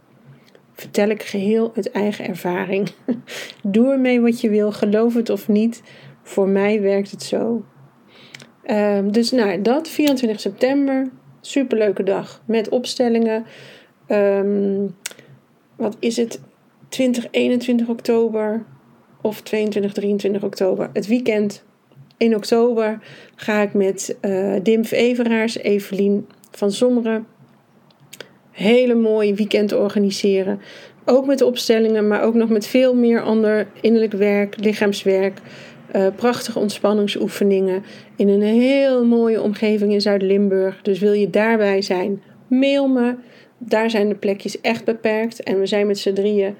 Vertel 0.77 1.09
ik 1.09 1.23
geheel 1.23 1.73
uit 1.75 1.91
eigen 1.91 2.27
ervaring. 2.27 2.91
Doe 3.63 3.93
ermee 3.93 4.21
wat 4.21 4.41
je 4.41 4.51
wil, 4.51 4.73
geloof 4.73 5.15
het 5.15 5.31
of 5.31 5.49
niet. 5.49 5.83
Voor 6.23 6.49
mij 6.49 6.81
werkt 6.81 7.11
het 7.11 7.23
zo. 7.23 7.65
Um, 8.71 9.13
dus 9.13 9.31
nou, 9.31 9.63
dat 9.63 9.89
24 9.89 10.41
september, 10.41 11.11
superleuke 11.41 12.03
dag 12.03 12.43
met 12.47 12.69
opstellingen. 12.69 13.45
Um, 14.09 14.97
wat 15.77 15.97
is 15.99 16.17
het? 16.17 16.41
20, 16.89 17.27
21 17.31 17.89
oktober 17.89 18.65
of 19.21 19.43
22, 19.43 19.93
23 19.93 20.43
oktober. 20.43 20.91
Het 20.93 21.07
weekend 21.07 21.65
in 22.17 22.37
oktober 22.37 22.99
ga 23.35 23.61
ik 23.61 23.75
met 23.75 24.17
uh, 24.23 24.55
Dimf 24.63 24.93
Evelien 24.93 26.27
van 26.51 26.73
Sommeren, 26.73 27.27
hele 28.57 28.95
mooie 28.95 29.35
weekend 29.35 29.73
organiseren. 29.73 30.61
Ook 31.05 31.27
met 31.27 31.43
opstellingen, 31.43 32.09
maar 32.09 32.23
ook 32.23 32.35
nog 32.35 32.49
met 32.49 32.67
veel 32.67 32.95
meer 32.95 33.23
ander 33.23 33.67
innerlijk 33.81 34.13
werk, 34.13 34.57
lichaamswerk. 34.65 35.39
Uh, 35.97 36.07
prachtige 36.17 36.59
ontspanningsoefeningen 36.59 37.83
in 38.17 38.29
een 38.29 38.43
heel 38.43 39.05
mooie 39.05 39.43
omgeving 39.43 39.93
in 39.93 40.01
Zuid-Limburg. 40.01 40.83
Dus 40.83 40.99
wil 40.99 41.13
je 41.13 41.31
daarbij 41.31 41.83
zijn, 41.83 42.23
mail 42.47 42.89
me. 42.89 43.15
Daar 43.59 43.91
zijn 43.91 44.09
de 44.09 44.15
plekjes 44.15 44.61
echt 44.61 44.85
beperkt. 44.85 45.43
En 45.43 45.59
we 45.59 45.67
zijn 45.67 45.87
met 45.87 45.99
z'n 45.99 46.13
drieën 46.13 46.55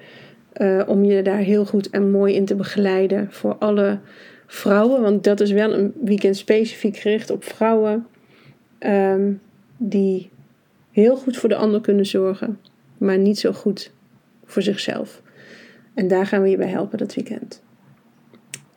uh, 0.57 0.81
om 0.87 1.03
je 1.03 1.21
daar 1.21 1.37
heel 1.37 1.65
goed 1.65 1.89
en 1.89 2.11
mooi 2.11 2.35
in 2.35 2.45
te 2.45 2.55
begeleiden 2.55 3.27
voor 3.31 3.55
alle 3.59 3.99
vrouwen. 4.47 5.01
Want 5.01 5.23
dat 5.23 5.39
is 5.39 5.51
wel 5.51 5.73
een 5.73 5.93
weekend 6.03 6.37
specifiek 6.37 6.97
gericht 6.97 7.31
op 7.31 7.43
vrouwen 7.43 8.07
um, 8.79 9.41
die 9.77 10.29
heel 11.01 11.15
goed 11.15 11.37
voor 11.37 11.49
de 11.49 11.55
ander 11.55 11.81
kunnen 11.81 12.05
zorgen, 12.05 12.59
maar 12.97 13.17
niet 13.17 13.39
zo 13.39 13.51
goed 13.51 13.91
voor 14.45 14.61
zichzelf. 14.61 15.21
En 15.93 16.07
daar 16.07 16.25
gaan 16.25 16.41
we 16.41 16.49
je 16.49 16.57
bij 16.57 16.67
helpen 16.67 16.97
dat 16.97 17.13
weekend. 17.13 17.63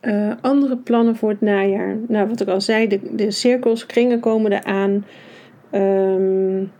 Uh, 0.01 0.33
andere 0.41 0.77
plannen 0.77 1.15
voor 1.15 1.29
het 1.29 1.41
najaar. 1.41 1.97
Nou, 2.07 2.27
wat 2.27 2.41
ik 2.41 2.47
al 2.47 2.61
zei, 2.61 2.87
de, 2.87 2.99
de 3.15 3.31
cirkels, 3.31 3.85
kringen 3.85 4.19
komen 4.19 4.51
eraan. 4.51 5.05
Um, 5.71 6.71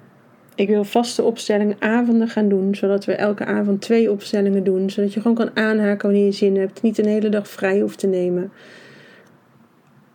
ik 0.56 0.68
wil 0.68 0.84
vaste 0.84 1.24
opstellingen, 1.24 1.76
avonden 1.80 2.28
gaan 2.28 2.50
doen, 2.50 2.76
zodat 2.76 3.06
we 3.06 3.14
elke 3.14 3.46
avond 3.46 3.82
twee 3.82 4.12
opstellingen 4.12 4.64
doen, 4.64 4.90
zodat 4.90 5.14
je 5.14 5.22
gewoon 5.22 5.38
kan 5.38 5.56
aanhaken 5.56 6.10
wanneer 6.10 6.26
je 6.26 6.32
zin 6.32 6.58
hebt, 6.58 6.82
niet 6.82 6.98
een 6.98 7.06
hele 7.06 7.30
dag 7.30 7.48
vrij 7.48 7.80
hoeft 7.80 8.00
te 8.00 8.08
nemen. 8.08 8.52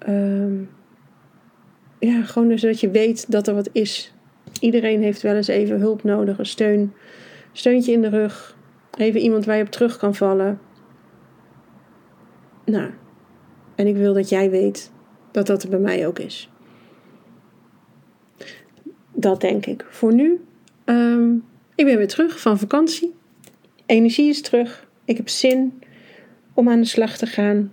Um, 0.08 0.68
ja, 1.98 2.22
gewoon 2.22 2.48
dus 2.48 2.60
zodat 2.60 2.80
je 2.80 2.90
weet 2.90 3.30
dat 3.30 3.48
er 3.48 3.54
wat 3.54 3.68
is. 3.72 4.14
Iedereen 4.58 5.02
heeft 5.02 5.22
wel 5.22 5.34
eens 5.34 5.48
even 5.48 5.80
hulp 5.80 6.02
nodig, 6.02 6.38
een 6.38 6.46
steun, 6.46 6.92
steuntje 7.52 7.92
in 7.92 8.00
de 8.00 8.08
rug, 8.08 8.56
even 8.98 9.20
iemand 9.20 9.44
waar 9.44 9.56
je 9.56 9.62
op 9.62 9.70
terug 9.70 9.96
kan 9.96 10.14
vallen. 10.14 10.60
Nou, 12.64 12.90
en 13.74 13.86
ik 13.86 13.96
wil 13.96 14.14
dat 14.14 14.28
jij 14.28 14.50
weet 14.50 14.92
dat 15.30 15.46
dat 15.46 15.62
er 15.62 15.68
bij 15.68 15.78
mij 15.78 16.06
ook 16.06 16.18
is. 16.18 16.50
Dat 19.12 19.40
denk 19.40 19.66
ik. 19.66 19.84
Voor 19.88 20.14
nu, 20.14 20.44
ehm, 20.84 21.34
ik 21.74 21.84
ben 21.84 21.96
weer 21.96 22.08
terug 22.08 22.40
van 22.40 22.58
vakantie. 22.58 23.14
Energie 23.86 24.28
is 24.28 24.42
terug. 24.42 24.88
Ik 25.04 25.16
heb 25.16 25.28
zin 25.28 25.82
om 26.54 26.68
aan 26.68 26.80
de 26.80 26.86
slag 26.86 27.16
te 27.16 27.26
gaan. 27.26 27.72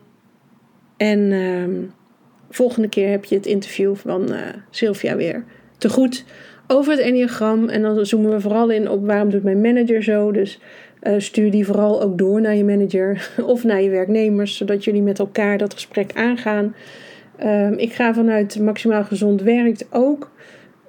En 0.97 1.19
uh, 1.19 1.89
volgende 2.49 2.89
keer 2.89 3.09
heb 3.09 3.25
je 3.25 3.35
het 3.35 3.45
interview 3.45 3.95
van 3.95 4.31
uh, 4.31 4.39
Sylvia 4.69 5.15
weer 5.15 5.45
te 5.77 5.89
goed 5.89 6.25
over 6.73 6.91
het 6.91 7.01
enneagram. 7.01 7.69
En 7.69 7.81
dan 7.81 8.05
zoomen 8.05 8.31
we 8.31 8.39
vooral 8.39 8.69
in 8.69 8.89
op 8.89 9.05
waarom 9.05 9.29
doet 9.29 9.43
mijn 9.43 9.61
manager 9.61 10.03
zo. 10.03 10.31
Dus 10.31 10.59
uh, 11.03 11.13
stuur 11.17 11.51
die 11.51 11.65
vooral 11.65 12.01
ook 12.01 12.17
door 12.17 12.41
naar 12.41 12.55
je 12.55 12.63
manager 12.63 13.29
of 13.53 13.63
naar 13.63 13.81
je 13.81 13.89
werknemers, 13.89 14.57
zodat 14.57 14.83
jullie 14.83 15.01
met 15.01 15.19
elkaar 15.19 15.57
dat 15.57 15.73
gesprek 15.73 16.11
aangaan. 16.13 16.75
Um, 17.43 17.73
ik 17.73 17.93
ga 17.93 18.13
vanuit 18.13 18.59
Maximaal 18.59 19.03
Gezond 19.03 19.41
Werkt 19.41 19.87
ook 19.89 20.31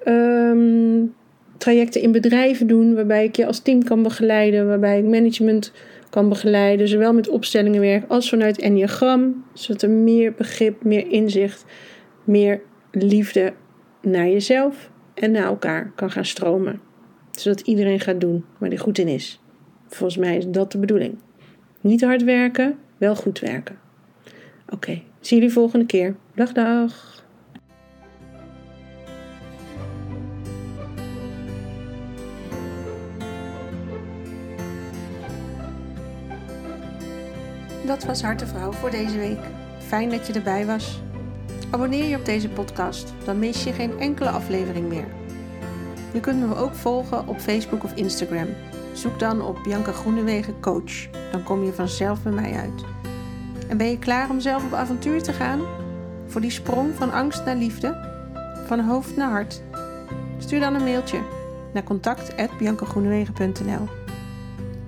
um, 0.07 1.13
trajecten 1.57 2.01
in 2.01 2.11
bedrijven 2.11 2.67
doen, 2.67 2.95
waarbij 2.95 3.23
ik 3.23 3.35
je 3.35 3.45
als 3.45 3.59
team 3.59 3.83
kan 3.83 4.03
begeleiden, 4.03 4.67
waarbij 4.67 4.97
ik 4.97 5.05
management 5.05 5.71
kan 6.09 6.29
begeleiden, 6.29 6.87
zowel 6.87 7.13
met 7.13 7.29
opstellingenwerk 7.29 8.03
als 8.07 8.29
vanuit 8.29 8.59
Enneagram, 8.59 9.43
zodat 9.53 9.81
er 9.81 9.89
meer 9.89 10.33
begrip, 10.33 10.83
meer 10.83 11.11
inzicht, 11.11 11.65
meer 12.23 12.61
liefde 12.91 13.53
naar 14.01 14.27
jezelf 14.27 14.93
en 15.15 15.31
naar 15.31 15.43
elkaar 15.43 15.91
kan 15.95 16.11
gaan 16.11 16.25
stromen. 16.25 16.81
Zodat 17.31 17.59
iedereen 17.61 17.99
gaat 17.99 18.21
doen 18.21 18.45
waar 18.57 18.69
hij 18.69 18.77
goed 18.77 18.97
in 18.97 19.07
is. 19.07 19.39
Volgens 19.87 20.17
mij 20.17 20.37
is 20.37 20.47
dat 20.47 20.71
de 20.71 20.77
bedoeling. 20.77 21.17
Niet 21.81 22.03
hard 22.03 22.23
werken, 22.23 22.77
wel 22.97 23.15
goed 23.15 23.39
werken. 23.39 23.77
Oké, 24.69 25.01
zie 25.19 25.37
jullie 25.37 25.53
volgende 25.53 25.85
keer. 25.85 26.15
Dag, 26.35 26.51
dag. 26.51 27.13
Dat 37.85 38.05
was 38.05 38.21
Hartevrouw 38.21 38.71
voor 38.71 38.91
deze 38.91 39.17
week. 39.17 39.39
Fijn 39.79 40.09
dat 40.09 40.27
je 40.27 40.33
erbij 40.33 40.65
was. 40.65 40.99
Abonneer 41.75 42.05
je 42.05 42.17
op 42.17 42.25
deze 42.25 42.49
podcast, 42.49 43.13
dan 43.25 43.39
mis 43.39 43.63
je 43.63 43.73
geen 43.73 43.99
enkele 43.99 44.29
aflevering 44.29 44.87
meer. 44.87 45.07
Je 46.13 46.19
kunt 46.19 46.47
me 46.47 46.55
ook 46.55 46.73
volgen 46.73 47.27
op 47.27 47.39
Facebook 47.39 47.83
of 47.83 47.95
Instagram. 47.95 48.47
Zoek 48.93 49.19
dan 49.19 49.41
op 49.41 49.59
Bianca 49.63 49.91
Groenewegen 49.91 50.59
Coach. 50.59 51.09
Dan 51.31 51.43
kom 51.43 51.63
je 51.63 51.73
vanzelf 51.73 52.23
bij 52.23 52.31
mij 52.31 52.53
uit. 52.53 52.83
En 53.67 53.77
ben 53.77 53.89
je 53.89 53.99
klaar 53.99 54.29
om 54.29 54.39
zelf 54.39 54.65
op 54.65 54.73
avontuur 54.73 55.23
te 55.23 55.33
gaan? 55.33 55.61
Voor 56.27 56.41
die 56.41 56.49
sprong 56.49 56.95
van 56.95 57.11
angst 57.11 57.45
naar 57.45 57.55
liefde? 57.55 57.97
Van 58.67 58.79
hoofd 58.79 59.15
naar 59.15 59.29
hart? 59.29 59.61
Stuur 60.37 60.59
dan 60.59 60.75
een 60.75 60.83
mailtje 60.83 61.19
naar 61.73 61.83
contact.biancagroenewegen.nl 61.83 63.87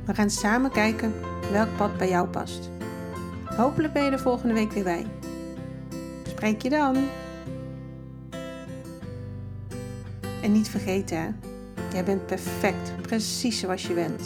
We 0.06 0.14
gaan 0.14 0.30
samen 0.30 0.72
kijken 0.72 1.14
welk 1.52 1.70
pad 1.78 1.98
bij 1.98 2.10
jou 2.10 2.28
past. 2.28 2.70
Hopelijk 3.46 3.94
ben 3.94 4.04
je 4.04 4.12
er 4.12 4.20
volgende 4.20 4.54
week 4.54 4.72
weer 4.72 4.84
bij. 4.84 5.06
Spreek 6.38 6.62
je 6.62 6.70
dan. 6.70 6.96
En 10.42 10.52
niet 10.52 10.70
vergeten, 10.70 11.40
jij 11.94 12.04
bent 12.04 12.26
perfect, 12.26 13.02
precies 13.02 13.60
zoals 13.60 13.88
je 13.88 13.94
bent. 13.94 14.22